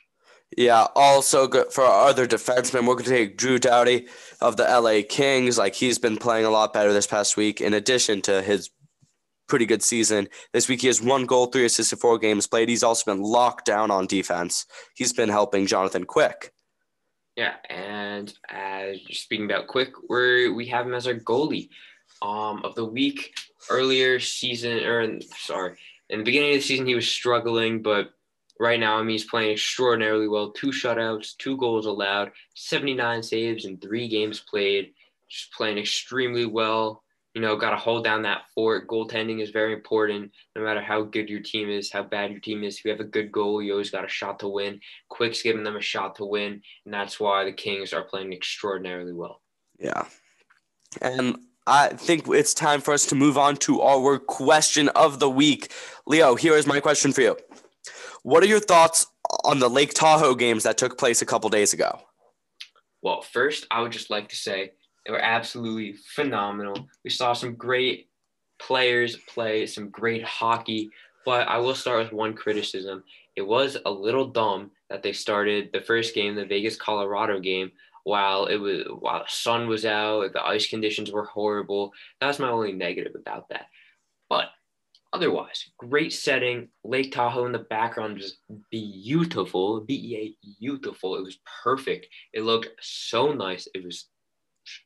Yeah, 0.58 0.88
also 0.96 1.48
good 1.48 1.72
for 1.72 1.84
our 1.84 2.10
other 2.10 2.28
defensemen. 2.28 2.88
We're 2.88 2.96
going 2.96 3.06
to 3.06 3.10
take 3.10 3.38
Drew 3.38 3.60
Doughty 3.60 4.08
of 4.42 4.58
the 4.58 4.64
LA 4.64 5.02
Kings. 5.08 5.58
Like, 5.58 5.76
he's 5.76 6.00
been 6.00 6.18
playing 6.18 6.46
a 6.46 6.50
lot 6.50 6.74
better 6.74 6.94
this 6.94 7.08
past 7.08 7.36
week, 7.36 7.62
in 7.62 7.74
addition 7.74 8.22
to 8.24 8.42
his 8.42 8.70
pretty 9.48 9.66
good 9.66 9.84
season. 9.84 10.28
This 10.54 10.68
week 10.68 10.82
he 10.82 10.88
has 10.88 11.02
one 11.02 11.26
goal, 11.26 11.48
three 11.48 11.66
assists 11.66 11.94
in 11.94 12.00
four 12.00 12.18
games 12.18 12.48
played. 12.48 12.70
He's 12.70 12.84
also 12.84 13.12
been 13.12 13.22
locked 13.22 13.66
down 13.66 13.92
on 13.92 14.08
defense. 14.08 14.66
He's 14.96 15.14
been 15.14 15.30
helping 15.30 15.68
Jonathan 15.68 16.06
Quick. 16.06 16.52
Yeah, 17.36 17.56
and 17.70 18.34
as 18.50 19.00
speaking 19.12 19.46
about 19.46 19.68
Quick, 19.68 19.92
we 20.10 20.50
we 20.50 20.66
have 20.68 20.86
him 20.86 20.94
as 20.94 21.06
our 21.06 21.16
goalie 21.16 21.70
um, 22.22 22.64
of 22.64 22.76
the 22.76 22.86
week. 22.86 23.34
Earlier 23.70 24.20
season, 24.20 24.86
or 24.86 25.20
sorry, 25.38 25.76
in 26.10 26.20
the 26.20 26.26
beginning 26.26 26.52
of 26.52 26.58
the 26.58 26.62
season 26.62 26.86
he 26.86 26.96
was 26.96 27.08
struggling, 27.08 27.82
but 27.82 28.12
right 28.60 28.80
now 28.80 28.98
I 28.98 29.02
mean 29.02 29.12
he's 29.12 29.26
playing 29.26 29.52
extraordinarily 29.52 30.28
well. 30.28 30.52
Two 30.52 30.72
shutouts, 30.72 31.36
two 31.38 31.58
goals 31.58 31.86
allowed, 31.86 32.32
79 32.56 33.24
saves 33.24 33.66
in 33.66 33.78
three 33.78 34.08
games 34.08 34.40
played. 34.40 34.94
Just 35.30 35.52
playing 35.54 35.80
extremely 35.80 36.46
well 36.46 37.04
you 37.36 37.42
know, 37.42 37.58
got 37.58 37.72
to 37.72 37.76
hold 37.76 38.06
down 38.06 38.22
that 38.22 38.44
fort. 38.56 38.88
Goaltending 38.88 39.42
is 39.42 39.50
very 39.50 39.74
important. 39.74 40.32
No 40.56 40.64
matter 40.64 40.82
how 40.82 41.02
good 41.02 41.30
your 41.30 41.42
team 41.42 41.70
is, 41.70 41.92
how 41.92 42.02
bad 42.02 42.32
your 42.32 42.40
team 42.40 42.64
is, 42.64 42.78
if 42.78 42.86
you 42.86 42.92
have 42.92 43.02
a 43.02 43.04
good 43.04 43.30
goal, 43.30 43.62
you 43.62 43.74
always 43.74 43.90
got 43.90 44.06
a 44.06 44.10
shot 44.10 44.40
to 44.40 44.48
win. 44.48 44.80
Quick's 45.10 45.42
giving 45.42 45.66
them 45.66 45.76
a 45.76 45.82
shot 45.82 46.16
to 46.16 46.26
win, 46.26 46.62
and 46.86 46.94
that's 46.94 47.20
why 47.20 47.44
the 47.44 47.52
Kings 47.52 47.92
are 47.92 48.04
playing 48.04 48.32
extraordinarily 48.32 49.12
well. 49.12 49.42
Yeah, 49.78 50.06
and 51.02 51.38
I 51.68 51.90
think 51.90 52.28
it's 52.28 52.54
time 52.54 52.80
for 52.80 52.94
us 52.94 53.08
to 53.08 53.16
move 53.16 53.38
on 53.38 53.58
to 53.58 53.82
our 53.82 54.20
question 54.20 54.90
of 54.90 55.20
the 55.20 55.30
week. 55.30 55.72
Leo, 56.06 56.36
here 56.36 56.56
is 56.56 56.68
my 56.68 56.80
question 56.80 57.12
for 57.12 57.22
you. 57.22 57.38
What 58.22 58.44
are 58.44 58.48
your 58.48 58.60
thoughts 58.60 59.08
on 59.44 59.60
the 59.60 59.70
Lake 59.70 59.94
Tahoe 59.94 60.36
games 60.36 60.64
that 60.64 60.78
took 60.78 60.98
place 60.98 61.22
a 61.22 61.26
couple 61.26 61.50
days 61.50 61.74
ago? 61.74 62.00
Well, 63.02 63.22
first, 63.22 63.66
I 63.72 63.82
would 63.82 63.92
just 63.92 64.12
like 64.12 64.30
to 64.30 64.36
say 64.36 64.72
they 65.06 65.12
were 65.12 65.22
absolutely 65.22 65.96
phenomenal. 66.16 66.88
We 67.04 67.10
saw 67.10 67.34
some 67.34 67.56
great 67.56 68.10
players 68.60 69.18
play, 69.28 69.66
some 69.66 69.90
great 69.90 70.24
hockey, 70.24 70.90
but 71.26 71.48
I 71.48 71.58
will 71.58 71.76
start 71.76 72.04
with 72.04 72.14
one 72.14 72.34
criticism. 72.34 73.04
It 73.36 73.42
was 73.42 73.78
a 73.86 73.92
little 73.92 74.28
dumb 74.28 74.72
that 74.90 75.02
they 75.02 75.14
started 75.14 75.70
the 75.74 75.82
first 75.82 76.14
game, 76.14 76.36
the 76.36 76.46
Vegas 76.46 76.76
Colorado 76.76 77.40
game, 77.40 77.72
while 78.06 78.46
it 78.46 78.58
was 78.58 78.84
while 78.88 79.20
the 79.20 79.26
sun 79.28 79.68
was 79.68 79.84
out, 79.84 80.32
the 80.32 80.46
ice 80.46 80.68
conditions 80.68 81.12
were 81.12 81.26
horrible. 81.26 81.92
That's 82.22 82.40
my 82.40 82.50
only 82.50 82.72
negative 82.72 83.14
about 83.16 83.50
that. 83.50 83.66
But 84.30 84.46
otherwise, 85.12 85.66
great 85.78 86.14
setting. 86.14 86.70
Lake 86.84 87.12
Tahoe 87.12 87.48
in 87.48 87.52
the 87.52 87.60
background 87.60 88.18
was 88.18 88.38
beautiful. 88.72 89.82
B 89.82 89.96
E 89.96 90.18
A 90.18 90.48
beautiful. 90.62 91.16
It 91.16 91.24
was 91.24 91.40
perfect. 91.64 92.06
It 92.32 92.44
looked 92.44 92.70
so 92.80 93.34
nice. 93.34 93.68
It 93.74 93.84
was 93.84 94.06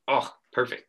oh, 0.08 0.34
perfect. 0.54 0.86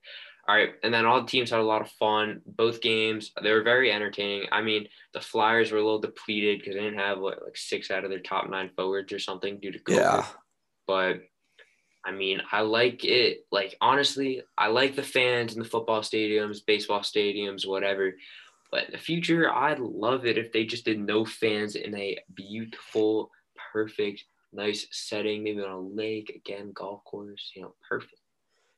All 0.48 0.54
right. 0.54 0.70
And 0.84 0.94
then 0.94 1.06
all 1.06 1.20
the 1.20 1.26
teams 1.26 1.50
had 1.50 1.60
a 1.60 1.64
lot 1.64 1.82
of 1.82 1.90
fun. 1.92 2.42
Both 2.46 2.80
games, 2.80 3.32
they 3.42 3.52
were 3.52 3.62
very 3.62 3.92
entertaining. 3.92 4.48
I 4.52 4.62
mean, 4.62 4.86
the 5.14 5.20
Flyers 5.20 5.70
were 5.70 5.78
a 5.78 5.82
little 5.82 6.00
depleted 6.00 6.58
because 6.60 6.74
they 6.74 6.80
didn't 6.80 6.98
have 6.98 7.18
what, 7.18 7.42
like 7.42 7.56
six 7.56 7.90
out 7.90 8.04
of 8.04 8.10
their 8.10 8.20
top 8.20 8.48
nine 8.48 8.70
forwards 8.76 9.12
or 9.12 9.18
something 9.18 9.58
due 9.58 9.72
to 9.72 9.78
COVID. 9.80 9.96
Yeah. 9.96 10.26
But 10.86 11.22
I 12.04 12.12
mean, 12.12 12.40
I 12.50 12.62
like 12.62 13.04
it. 13.04 13.46
Like, 13.50 13.76
honestly, 13.80 14.42
I 14.56 14.68
like 14.68 14.96
the 14.96 15.02
fans 15.02 15.52
in 15.52 15.58
the 15.62 15.68
football 15.68 16.00
stadiums, 16.00 16.64
baseball 16.64 17.00
stadiums, 17.00 17.66
whatever. 17.66 18.14
But 18.70 18.86
in 18.86 18.92
the 18.92 18.98
future, 18.98 19.52
I'd 19.52 19.80
love 19.80 20.24
it 20.24 20.38
if 20.38 20.52
they 20.52 20.64
just 20.64 20.84
did 20.84 20.98
no 20.98 21.24
fans 21.24 21.76
in 21.76 21.94
a 21.94 22.18
beautiful, 22.34 23.30
perfect, 23.72 24.24
nice 24.52 24.86
setting, 24.90 25.44
maybe 25.44 25.60
on 25.60 25.70
a 25.70 25.80
lake, 25.80 26.32
again, 26.34 26.72
golf 26.72 27.04
course, 27.04 27.52
you 27.54 27.62
know, 27.62 27.74
perfect. 27.86 28.14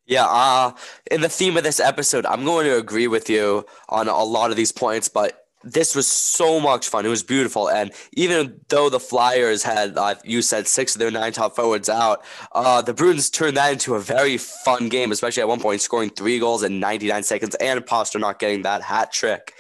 Yeah, 0.07 0.27
uh, 0.27 0.73
in 1.11 1.21
the 1.21 1.29
theme 1.29 1.57
of 1.57 1.63
this 1.63 1.79
episode, 1.79 2.27
I'm 2.27 2.45
going 2.45 2.67
to 2.67 2.77
agree 2.77 3.07
with 3.07 3.31
you 3.31 3.65
on 3.89 4.09
a 4.09 4.25
lot 4.25 4.51
of 4.51 4.57
these 4.57 4.73
points, 4.73 5.09
but 5.09 5.42
this 5.65 5.95
was 5.95 6.07
so 6.07 6.61
much 6.61 6.89
fun. 6.89 7.07
It 7.07 7.11
was 7.11 7.23
beautiful. 7.23 7.69
And 7.69 7.93
even 8.13 8.61
though 8.69 8.89
the 8.89 9.01
Flyers 9.01 9.63
had, 9.63 9.97
uh, 9.97 10.15
you 10.25 10.43
said, 10.43 10.67
six 10.67 10.95
of 10.95 10.99
their 10.99 11.11
nine 11.11 11.33
top 11.33 11.57
forwards 11.57 11.89
out, 11.89 12.25
uh, 12.53 12.83
the 12.83 12.95
Bruins 12.95 13.31
turned 13.31 13.57
that 13.57 13.73
into 13.73 13.95
a 13.95 14.01
very 14.01 14.37
fun 14.37 14.89
game, 14.89 15.13
especially 15.13 15.43
at 15.43 15.49
one 15.49 15.61
point 15.61 15.81
scoring 15.81 16.11
three 16.11 16.39
goals 16.39 16.63
in 16.63 16.81
99 16.81 17.23
seconds 17.23 17.55
and 17.57 17.81
Pastrnak 17.81 18.39
getting 18.39 18.63
that 18.63 18.83
hat 18.83 19.13
trick. 19.13 19.55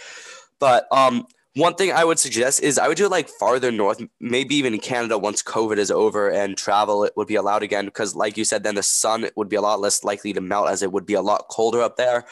But 0.58 0.86
um, 0.92 1.26
one 1.54 1.74
thing 1.74 1.92
I 1.92 2.04
would 2.04 2.18
suggest 2.18 2.62
is 2.62 2.78
I 2.78 2.88
would 2.88 2.96
do 2.96 3.06
it 3.06 3.10
like 3.10 3.28
farther 3.28 3.70
north, 3.70 4.02
maybe 4.20 4.54
even 4.54 4.72
in 4.72 4.80
Canada 4.80 5.18
once 5.18 5.42
COVID 5.42 5.76
is 5.76 5.90
over 5.90 6.30
and 6.30 6.56
travel 6.56 7.04
it 7.04 7.12
would 7.16 7.28
be 7.28 7.34
allowed 7.34 7.62
again. 7.62 7.84
Because, 7.84 8.16
like 8.16 8.36
you 8.38 8.44
said, 8.44 8.62
then 8.62 8.74
the 8.74 8.82
sun 8.82 9.28
would 9.36 9.50
be 9.50 9.56
a 9.56 9.60
lot 9.60 9.80
less 9.80 10.02
likely 10.02 10.32
to 10.32 10.40
melt 10.40 10.68
as 10.68 10.82
it 10.82 10.92
would 10.92 11.04
be 11.04 11.14
a 11.14 11.20
lot 11.20 11.48
colder 11.48 11.82
up 11.82 11.96
there. 11.96 12.24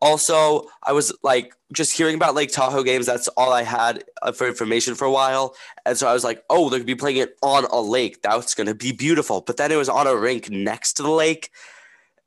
Also, 0.00 0.66
I 0.84 0.92
was 0.92 1.12
like 1.22 1.54
just 1.72 1.96
hearing 1.96 2.14
about 2.14 2.34
Lake 2.34 2.52
Tahoe 2.52 2.82
games. 2.82 3.06
That's 3.06 3.28
all 3.28 3.52
I 3.52 3.62
had 3.62 4.04
uh, 4.22 4.32
for 4.32 4.46
information 4.46 4.94
for 4.94 5.04
a 5.04 5.10
while. 5.10 5.54
And 5.84 5.96
so 5.96 6.06
I 6.08 6.12
was 6.12 6.24
like, 6.24 6.44
oh, 6.50 6.70
they're 6.70 6.78
going 6.78 6.86
to 6.86 6.94
be 6.94 6.94
playing 6.94 7.16
it 7.16 7.36
on 7.42 7.64
a 7.66 7.80
lake. 7.80 8.22
That's 8.22 8.54
going 8.54 8.68
to 8.68 8.74
be 8.74 8.92
beautiful. 8.92 9.40
But 9.40 9.56
then 9.56 9.72
it 9.72 9.76
was 9.76 9.88
on 9.88 10.06
a 10.06 10.16
rink 10.16 10.50
next 10.50 10.94
to 10.94 11.02
the 11.02 11.10
lake. 11.10 11.50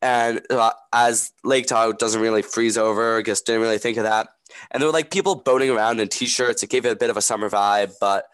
And 0.02 0.42
uh, 0.50 0.72
as 0.92 1.32
Lake 1.44 1.68
Tahoe 1.68 1.94
doesn't 1.94 2.22
really 2.22 2.42
freeze 2.42 2.78
over, 2.78 3.20
I 3.20 3.22
guess 3.22 3.42
didn't 3.42 3.62
really 3.62 3.78
think 3.78 3.98
of 3.98 4.04
that 4.04 4.30
and 4.72 4.82
there 4.82 4.88
were 4.88 4.94
like 4.94 5.12
people 5.12 5.36
boating 5.36 5.70
around 5.70 6.00
in 6.00 6.08
t-shirts. 6.08 6.64
It 6.64 6.70
gave 6.70 6.86
it 6.86 6.92
a 6.92 6.96
bit 6.96 7.10
of 7.10 7.18
a 7.18 7.22
summer 7.22 7.50
vibe, 7.50 7.94
but 8.00 8.26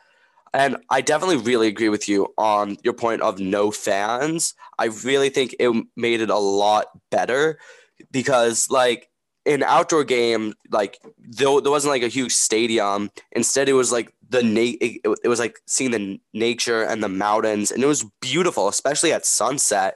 and 0.54 0.78
I 0.90 1.02
definitely 1.02 1.38
really 1.38 1.68
agree 1.68 1.90
with 1.90 2.08
you 2.08 2.34
on 2.38 2.78
your 2.84 2.94
point 2.94 3.22
of 3.22 3.40
no 3.40 3.70
fans. 3.70 4.54
I 4.80 4.86
really 4.86 5.30
think 5.30 5.56
it 5.60 5.86
made 5.96 6.22
it 6.22 6.30
a 6.30 6.38
lot 6.38 6.88
better 7.12 7.60
because 8.12 8.70
like 8.70 9.10
in 9.48 9.64
outdoor 9.64 10.04
game, 10.04 10.54
like 10.70 11.00
though 11.18 11.60
there 11.62 11.72
wasn't 11.72 11.94
like 11.94 12.04
a 12.04 12.10
huge 12.10 12.34
stadium, 12.34 13.10
instead 13.32 13.70
it 13.70 13.74
was 13.74 13.92
like 13.92 14.14
the 14.30 14.44
na- 14.44 14.78
it, 14.82 15.02
it 15.24 15.28
was 15.30 15.40
like 15.40 15.60
seeing 15.66 15.92
the 15.92 16.20
nature 16.34 16.84
and 16.84 17.02
the 17.02 17.10
mountains, 17.10 17.72
and 17.72 17.82
it 17.82 17.88
was 17.88 18.06
beautiful, 18.22 18.68
especially 18.68 19.14
at 19.14 19.26
sunset. 19.26 19.96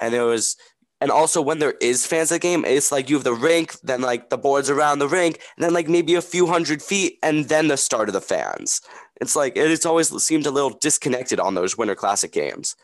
And 0.00 0.14
it 0.14 0.20
was 0.20 0.56
and 1.00 1.10
also 1.10 1.42
when 1.42 1.58
there 1.58 1.74
is 1.80 2.06
fans 2.06 2.30
at 2.30 2.36
the 2.36 2.38
game, 2.46 2.64
it's 2.64 2.92
like 2.92 3.10
you 3.10 3.16
have 3.16 3.24
the 3.24 3.32
rink, 3.32 3.74
then 3.82 4.02
like 4.02 4.30
the 4.30 4.38
boards 4.38 4.70
around 4.70 5.00
the 5.00 5.08
rink, 5.08 5.40
and 5.56 5.64
then 5.64 5.72
like 5.72 5.88
maybe 5.88 6.14
a 6.14 6.22
few 6.22 6.46
hundred 6.46 6.82
feet, 6.82 7.18
and 7.22 7.48
then 7.48 7.68
the 7.68 7.76
start 7.76 8.08
of 8.08 8.12
the 8.12 8.20
fans. 8.20 8.82
It's 9.20 9.34
like 9.34 9.54
it's 9.56 9.86
always 9.86 10.10
seemed 10.22 10.46
a 10.46 10.50
little 10.50 10.70
disconnected 10.70 11.40
on 11.40 11.54
those 11.54 11.78
Winter 11.78 11.94
Classic 11.94 12.30
games. 12.30 12.76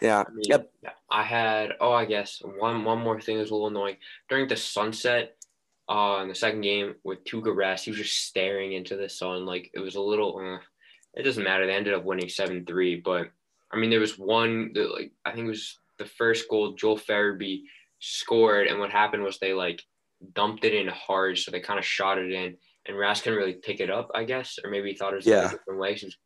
Yeah. 0.00 0.24
I 0.26 0.30
mean, 0.30 0.44
yep. 0.48 0.70
I 1.10 1.22
had 1.22 1.72
oh 1.80 1.92
I 1.92 2.04
guess 2.04 2.42
one 2.58 2.84
one 2.84 2.98
more 3.00 3.20
thing 3.20 3.38
is 3.38 3.50
a 3.50 3.54
little 3.54 3.68
annoying 3.68 3.96
during 4.28 4.48
the 4.48 4.56
sunset. 4.56 5.36
Uh, 5.88 6.18
in 6.22 6.28
the 6.28 6.34
second 6.34 6.62
game 6.62 6.96
with 7.04 7.22
Tuukka 7.24 7.54
Rask, 7.54 7.84
he 7.84 7.92
was 7.92 7.98
just 8.00 8.26
staring 8.26 8.72
into 8.72 8.96
the 8.96 9.08
sun. 9.08 9.46
Like 9.46 9.70
it 9.72 9.78
was 9.80 9.94
a 9.94 10.00
little. 10.00 10.36
Uh, 10.38 10.58
it 11.14 11.22
doesn't 11.22 11.44
matter. 11.44 11.64
They 11.66 11.74
ended 11.74 11.94
up 11.94 12.04
winning 12.04 12.28
seven 12.28 12.66
three, 12.66 12.96
but 12.96 13.28
I 13.70 13.76
mean 13.78 13.90
there 13.90 14.00
was 14.00 14.18
one 14.18 14.72
that 14.74 14.90
like 14.92 15.12
I 15.24 15.30
think 15.32 15.44
it 15.46 15.50
was 15.50 15.78
the 15.98 16.06
first 16.06 16.48
goal, 16.50 16.74
Joel 16.74 16.98
Farabee 16.98 17.62
scored, 18.00 18.66
and 18.66 18.78
what 18.78 18.90
happened 18.90 19.22
was 19.22 19.38
they 19.38 19.54
like 19.54 19.82
dumped 20.34 20.64
it 20.64 20.74
in 20.74 20.88
hard, 20.88 21.38
so 21.38 21.50
they 21.50 21.60
kind 21.60 21.78
of 21.78 21.84
shot 21.86 22.18
it 22.18 22.32
in, 22.32 22.56
and 22.86 22.96
Rask 22.96 23.22
couldn't 23.22 23.38
really 23.38 23.54
pick 23.54 23.80
it 23.80 23.90
up, 23.90 24.10
I 24.14 24.24
guess, 24.24 24.58
or 24.62 24.70
maybe 24.70 24.90
he 24.90 24.96
thought 24.96 25.12
it 25.12 25.16
was 25.16 25.26
Yeah. 25.26 25.46
a 25.46 25.50
different 25.50 25.80
way. 25.80 25.94
So 25.96 26.00
he 26.00 26.06
was 26.06 26.16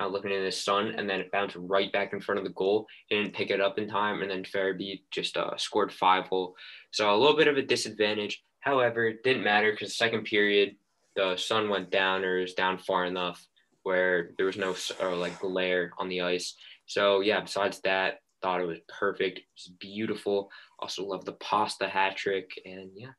of 0.00 0.12
looking 0.12 0.32
in 0.32 0.44
the 0.44 0.52
sun, 0.52 0.94
and 0.96 1.08
then 1.08 1.20
it 1.20 1.30
bounced 1.30 1.56
right 1.56 1.92
back 1.92 2.12
in 2.12 2.20
front 2.20 2.38
of 2.38 2.44
the 2.44 2.52
goal. 2.52 2.86
He 3.08 3.16
didn't 3.16 3.34
pick 3.34 3.50
it 3.50 3.60
up 3.60 3.78
in 3.78 3.88
time, 3.88 4.22
and 4.22 4.30
then 4.30 4.44
Farabee 4.44 5.02
just 5.10 5.36
uh, 5.36 5.56
scored 5.56 5.92
five 5.92 6.26
hole. 6.26 6.56
So 6.90 7.14
a 7.14 7.16
little 7.16 7.36
bit 7.36 7.48
of 7.48 7.56
a 7.56 7.62
disadvantage. 7.62 8.42
However, 8.60 9.06
it 9.06 9.22
didn't 9.22 9.44
matter 9.44 9.72
because 9.72 9.96
second 9.96 10.24
period, 10.24 10.76
the 11.16 11.36
sun 11.36 11.68
went 11.68 11.90
down 11.90 12.24
or 12.24 12.40
was 12.40 12.54
down 12.54 12.78
far 12.78 13.04
enough 13.04 13.46
where 13.82 14.30
there 14.36 14.46
was 14.46 14.56
no 14.56 14.74
or 15.00 15.14
like 15.14 15.38
glare 15.40 15.92
on 15.98 16.08
the 16.08 16.20
ice. 16.20 16.54
So 16.86 17.20
yeah, 17.20 17.40
besides 17.40 17.80
that, 17.80 18.20
thought 18.42 18.60
it 18.60 18.66
was 18.66 18.78
perfect. 18.88 19.38
It 19.38 19.44
was 19.56 19.72
beautiful. 19.78 20.50
Also 20.78 21.04
love 21.04 21.24
the 21.24 21.32
pasta 21.32 21.88
hat 21.88 22.16
trick, 22.16 22.50
and 22.64 22.90
yeah. 22.94 23.10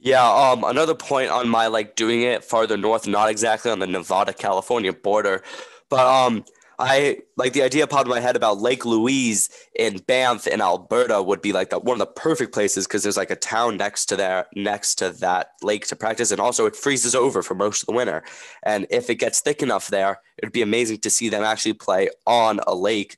Yeah, 0.00 0.24
um, 0.24 0.62
another 0.62 0.94
point 0.94 1.30
on 1.30 1.48
my 1.48 1.66
like 1.66 1.96
doing 1.96 2.22
it 2.22 2.44
farther 2.44 2.76
north, 2.76 3.08
not 3.08 3.28
exactly 3.28 3.70
on 3.70 3.80
the 3.80 3.86
Nevada 3.86 4.32
California 4.32 4.92
border, 4.92 5.42
but 5.88 6.06
um, 6.06 6.44
I 6.78 7.18
like 7.36 7.54
the 7.54 7.62
idea 7.62 7.88
popped 7.88 8.06
in 8.06 8.10
my 8.10 8.20
head 8.20 8.36
about 8.36 8.60
Lake 8.60 8.84
Louise 8.84 9.50
in 9.74 9.98
Banff 9.98 10.46
in 10.46 10.60
Alberta 10.60 11.20
would 11.20 11.42
be 11.42 11.52
like 11.52 11.70
the, 11.70 11.80
one 11.80 11.94
of 11.94 11.98
the 11.98 12.06
perfect 12.06 12.54
places 12.54 12.86
because 12.86 13.02
there's 13.02 13.16
like 13.16 13.32
a 13.32 13.36
town 13.36 13.76
next 13.76 14.06
to 14.06 14.16
there 14.16 14.46
next 14.54 14.94
to 14.96 15.10
that 15.10 15.52
lake 15.60 15.88
to 15.88 15.96
practice, 15.96 16.30
and 16.30 16.40
also 16.40 16.66
it 16.66 16.76
freezes 16.76 17.16
over 17.16 17.42
for 17.42 17.54
most 17.54 17.82
of 17.82 17.86
the 17.86 17.92
winter. 17.92 18.22
And 18.62 18.86
if 18.90 19.10
it 19.10 19.16
gets 19.16 19.40
thick 19.40 19.60
enough 19.60 19.88
there, 19.88 20.20
it'd 20.38 20.52
be 20.52 20.62
amazing 20.62 20.98
to 20.98 21.10
see 21.10 21.28
them 21.28 21.42
actually 21.42 21.72
play 21.72 22.10
on 22.26 22.60
a 22.66 22.74
lake. 22.74 23.16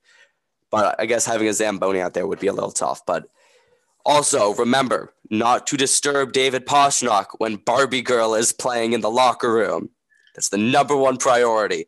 But 0.71 0.99
I 0.99 1.05
guess 1.05 1.27
having 1.27 1.49
a 1.49 1.53
Zamboni 1.53 2.01
out 2.01 2.15
there 2.15 2.27
would 2.27 2.41
be 2.41 2.47
a 2.47 2.53
little 2.55 2.73
tough. 2.73 3.05
But 3.05 3.29
also, 4.07 4.55
remember 4.55 5.13
not 5.29 5.67
to 5.67 5.77
disturb 5.77 6.33
David 6.33 6.65
Pastrnak 6.65 7.27
when 7.37 7.57
Barbie 7.57 8.01
Girl 8.01 8.35
is 8.35 8.53
playing 8.53 8.95
in 8.95 9.03
the 9.03 9.11
locker 9.11 9.53
room. 9.53 9.91
That's 10.35 10.49
the 10.49 10.57
number 10.57 10.97
one 10.97 11.19
priority. 11.19 11.87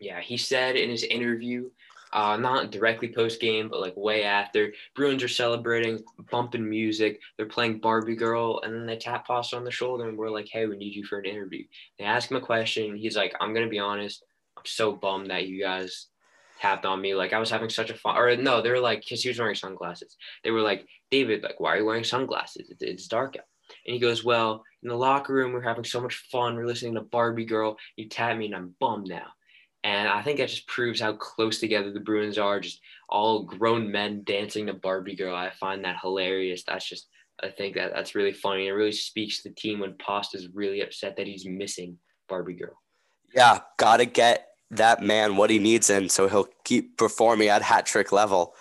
Yeah, 0.00 0.20
he 0.20 0.36
said 0.38 0.76
in 0.76 0.88
his 0.88 1.04
interview, 1.04 1.70
uh, 2.12 2.36
not 2.36 2.72
directly 2.72 3.12
post 3.12 3.40
game, 3.40 3.68
but 3.68 3.80
like 3.80 3.96
way 3.96 4.24
after, 4.24 4.72
Bruins 4.96 5.22
are 5.22 5.28
celebrating, 5.28 6.02
bumping 6.30 6.68
music. 6.68 7.20
They're 7.36 7.46
playing 7.46 7.80
Barbie 7.80 8.16
Girl, 8.16 8.60
and 8.64 8.74
then 8.74 8.86
they 8.86 8.96
tap 8.96 9.26
Foster 9.26 9.56
on 9.56 9.64
the 9.64 9.70
shoulder, 9.70 10.08
and 10.08 10.18
we're 10.18 10.30
like, 10.30 10.48
"Hey, 10.48 10.66
we 10.66 10.76
need 10.76 10.94
you 10.94 11.04
for 11.04 11.18
an 11.18 11.26
interview." 11.26 11.64
They 11.98 12.04
ask 12.04 12.30
him 12.30 12.38
a 12.38 12.40
question. 12.40 12.96
He's 12.96 13.16
like, 13.16 13.34
"I'm 13.40 13.54
gonna 13.54 13.68
be 13.68 13.78
honest. 13.78 14.24
I'm 14.56 14.64
so 14.66 14.92
bummed 14.92 15.30
that 15.30 15.46
you 15.46 15.60
guys 15.60 16.08
tapped 16.60 16.84
on 16.84 17.00
me. 17.00 17.14
Like 17.14 17.32
I 17.32 17.38
was 17.38 17.50
having 17.50 17.70
such 17.70 17.90
a 17.90 17.94
fun." 17.94 18.16
Or 18.16 18.34
no, 18.36 18.60
they 18.62 18.70
were 18.70 18.80
like, 18.80 19.00
because 19.02 19.22
he 19.22 19.28
was 19.28 19.38
wearing 19.38 19.54
sunglasses. 19.54 20.16
They 20.42 20.50
were 20.50 20.62
like, 20.62 20.86
"David, 21.10 21.42
like, 21.42 21.60
why 21.60 21.74
are 21.74 21.78
you 21.78 21.84
wearing 21.86 22.04
sunglasses? 22.04 22.70
It's, 22.70 22.82
it's 22.82 23.06
dark 23.06 23.36
out." 23.36 23.44
And 23.86 23.94
he 23.94 24.00
goes, 24.00 24.24
"Well, 24.24 24.64
in 24.82 24.88
the 24.88 24.96
locker 24.96 25.34
room, 25.34 25.52
we're 25.52 25.60
having 25.60 25.84
so 25.84 26.00
much 26.00 26.16
fun. 26.32 26.56
We're 26.56 26.66
listening 26.66 26.94
to 26.94 27.02
Barbie 27.02 27.44
Girl. 27.44 27.76
You 27.96 28.08
tapped 28.08 28.38
me, 28.38 28.46
and 28.46 28.56
I'm 28.56 28.74
bummed 28.80 29.08
now." 29.08 29.28
And 29.82 30.08
I 30.08 30.22
think 30.22 30.38
that 30.38 30.48
just 30.48 30.66
proves 30.66 31.00
how 31.00 31.14
close 31.14 31.58
together 31.58 31.90
the 31.90 32.00
Bruins 32.00 32.36
are, 32.36 32.60
just 32.60 32.80
all 33.08 33.44
grown 33.44 33.90
men 33.90 34.22
dancing 34.24 34.66
to 34.66 34.74
Barbie 34.74 35.16
Girl. 35.16 35.34
I 35.34 35.50
find 35.50 35.84
that 35.84 35.98
hilarious. 36.02 36.64
That's 36.66 36.86
just, 36.86 37.08
I 37.42 37.48
think 37.48 37.76
that 37.76 37.92
that's 37.94 38.14
really 38.14 38.32
funny. 38.32 38.66
It 38.66 38.72
really 38.72 38.92
speaks 38.92 39.42
to 39.42 39.48
the 39.48 39.54
team 39.54 39.80
when 39.80 39.94
Pasta's 39.94 40.48
really 40.52 40.82
upset 40.82 41.16
that 41.16 41.26
he's 41.26 41.46
missing 41.46 41.96
Barbie 42.28 42.54
Girl. 42.54 42.78
Yeah, 43.34 43.60
gotta 43.78 44.04
get 44.04 44.48
that 44.70 45.02
man 45.02 45.36
what 45.36 45.50
he 45.50 45.58
needs 45.58 45.90
in 45.90 46.08
so 46.08 46.28
he'll 46.28 46.48
keep 46.64 46.96
performing 46.96 47.48
at 47.48 47.62
hat 47.62 47.86
trick 47.86 48.12
level. 48.12 48.54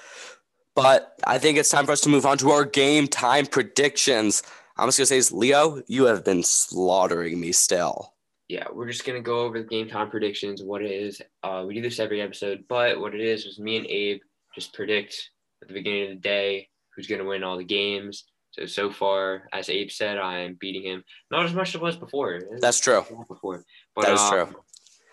But 0.75 1.19
I 1.25 1.38
think 1.38 1.58
it's 1.58 1.69
time 1.69 1.86
for 1.86 1.91
us 1.91 2.01
to 2.01 2.10
move 2.10 2.25
on 2.25 2.38
to 2.39 2.51
our 2.51 2.63
game 2.63 3.08
time 3.08 3.45
predictions. 3.45 4.43
I'm 4.77 4.88
just 4.88 4.97
gonna 4.97 5.21
say, 5.21 5.36
Leo, 5.36 5.84
you 5.88 6.05
have 6.05 6.23
been 6.23 6.43
slaughtering 6.43 7.39
me 7.39 7.51
still. 7.51 8.13
Yeah, 8.49 8.65
we're 8.73 8.88
just 8.88 9.05
gonna 9.05 9.21
go 9.21 9.41
over 9.41 9.59
the 9.59 9.67
game 9.67 9.88
time 9.88 10.09
predictions. 10.09 10.63
What 10.63 10.81
it 10.81 10.91
is, 10.91 11.21
uh, 11.43 11.63
we 11.67 11.75
do 11.75 11.81
this 11.81 11.99
every 11.99 12.19
episode, 12.21 12.65
but 12.67 12.99
what 12.99 13.13
it 13.13 13.21
is 13.21 13.45
is 13.45 13.59
me 13.59 13.77
and 13.77 13.85
Abe 13.85 14.21
just 14.55 14.73
predict 14.73 15.29
at 15.62 15.67
the 15.67 15.73
beginning 15.75 16.03
of 16.03 16.09
the 16.09 16.15
day 16.15 16.67
who's 16.95 17.07
gonna 17.07 17.23
win 17.23 17.43
all 17.43 17.57
the 17.57 17.63
games. 17.63 18.25
So 18.51 18.65
so 18.65 18.91
far, 18.91 19.47
as 19.53 19.69
Abe 19.69 19.91
said, 19.91 20.17
I 20.17 20.39
am 20.39 20.57
beating 20.59 20.83
him. 20.83 21.03
Not 21.29 21.45
as 21.45 21.53
much 21.53 21.69
as 21.69 21.75
it 21.75 21.81
was 21.81 21.95
before. 21.95 22.41
That's 22.59 22.79
true. 22.79 23.05
Before, 23.27 23.63
but 23.95 24.05
That 24.05 24.13
is 24.13 24.21
um, 24.21 24.31
true. 24.31 24.55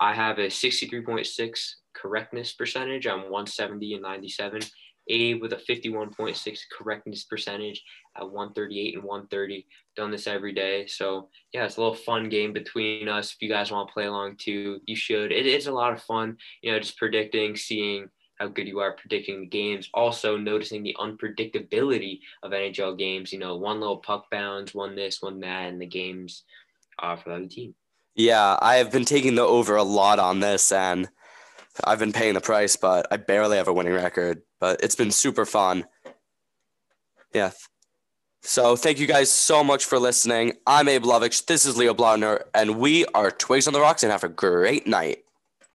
I 0.00 0.14
have 0.14 0.38
a 0.38 0.46
63.6 0.46 1.74
correctness 1.94 2.52
percentage. 2.52 3.06
I'm 3.06 3.30
170 3.30 3.94
and 3.94 4.02
97. 4.02 4.60
Abe 5.08 5.40
with 5.40 5.52
a 5.52 5.56
51.6 5.56 6.58
correctness 6.76 7.24
percentage 7.24 7.82
at 8.16 8.24
138 8.24 8.94
and 8.94 9.04
130. 9.04 9.66
Done 9.96 10.10
this 10.10 10.26
every 10.26 10.52
day. 10.52 10.86
So, 10.86 11.28
yeah, 11.52 11.64
it's 11.64 11.76
a 11.76 11.80
little 11.80 11.94
fun 11.94 12.28
game 12.28 12.52
between 12.52 13.08
us. 13.08 13.32
If 13.32 13.42
you 13.42 13.48
guys 13.48 13.70
want 13.70 13.88
to 13.88 13.92
play 13.92 14.06
along 14.06 14.36
too, 14.38 14.80
you 14.86 14.96
should. 14.96 15.32
It 15.32 15.46
is 15.46 15.66
a 15.66 15.72
lot 15.72 15.92
of 15.92 16.02
fun, 16.02 16.36
you 16.62 16.72
know, 16.72 16.78
just 16.78 16.98
predicting, 16.98 17.56
seeing 17.56 18.08
how 18.36 18.48
good 18.48 18.68
you 18.68 18.80
are 18.80 18.92
predicting 18.92 19.40
the 19.40 19.46
games. 19.46 19.88
Also, 19.94 20.36
noticing 20.36 20.82
the 20.82 20.96
unpredictability 20.98 22.20
of 22.42 22.52
NHL 22.52 22.98
games. 22.98 23.32
You 23.32 23.38
know, 23.38 23.56
one 23.56 23.80
little 23.80 23.98
puck 23.98 24.26
bounce, 24.30 24.74
one 24.74 24.94
this, 24.94 25.22
one 25.22 25.40
that, 25.40 25.68
and 25.68 25.80
the 25.80 25.86
games 25.86 26.44
uh, 26.98 27.16
for 27.16 27.30
the 27.30 27.34
other 27.36 27.46
team. 27.46 27.74
Yeah, 28.14 28.58
I 28.60 28.76
have 28.76 28.90
been 28.90 29.04
taking 29.04 29.34
the 29.34 29.42
over 29.42 29.76
a 29.76 29.82
lot 29.82 30.18
on 30.18 30.40
this 30.40 30.72
and 30.72 31.08
I've 31.84 31.98
been 31.98 32.12
paying 32.12 32.34
the 32.34 32.40
price, 32.40 32.76
but 32.76 33.06
I 33.10 33.18
barely 33.18 33.58
have 33.58 33.68
a 33.68 33.72
winning 33.72 33.92
record. 33.92 34.40
But 34.60 34.82
it's 34.82 34.94
been 34.94 35.10
super 35.10 35.44
fun. 35.44 35.84
Yeah. 37.34 37.50
So 38.42 38.76
thank 38.76 38.98
you 38.98 39.06
guys 39.06 39.30
so 39.30 39.62
much 39.64 39.84
for 39.84 39.98
listening. 39.98 40.54
I'm 40.66 40.88
Abe 40.88 41.02
Lovich. 41.02 41.46
This 41.46 41.66
is 41.66 41.76
Leo 41.76 41.92
Blondner, 41.92 42.44
and 42.54 42.78
we 42.78 43.04
are 43.06 43.30
Twigs 43.30 43.66
on 43.66 43.72
the 43.72 43.80
Rocks, 43.80 44.02
and 44.02 44.12
have 44.12 44.24
a 44.24 44.28
great 44.28 44.86
night. 44.86 45.25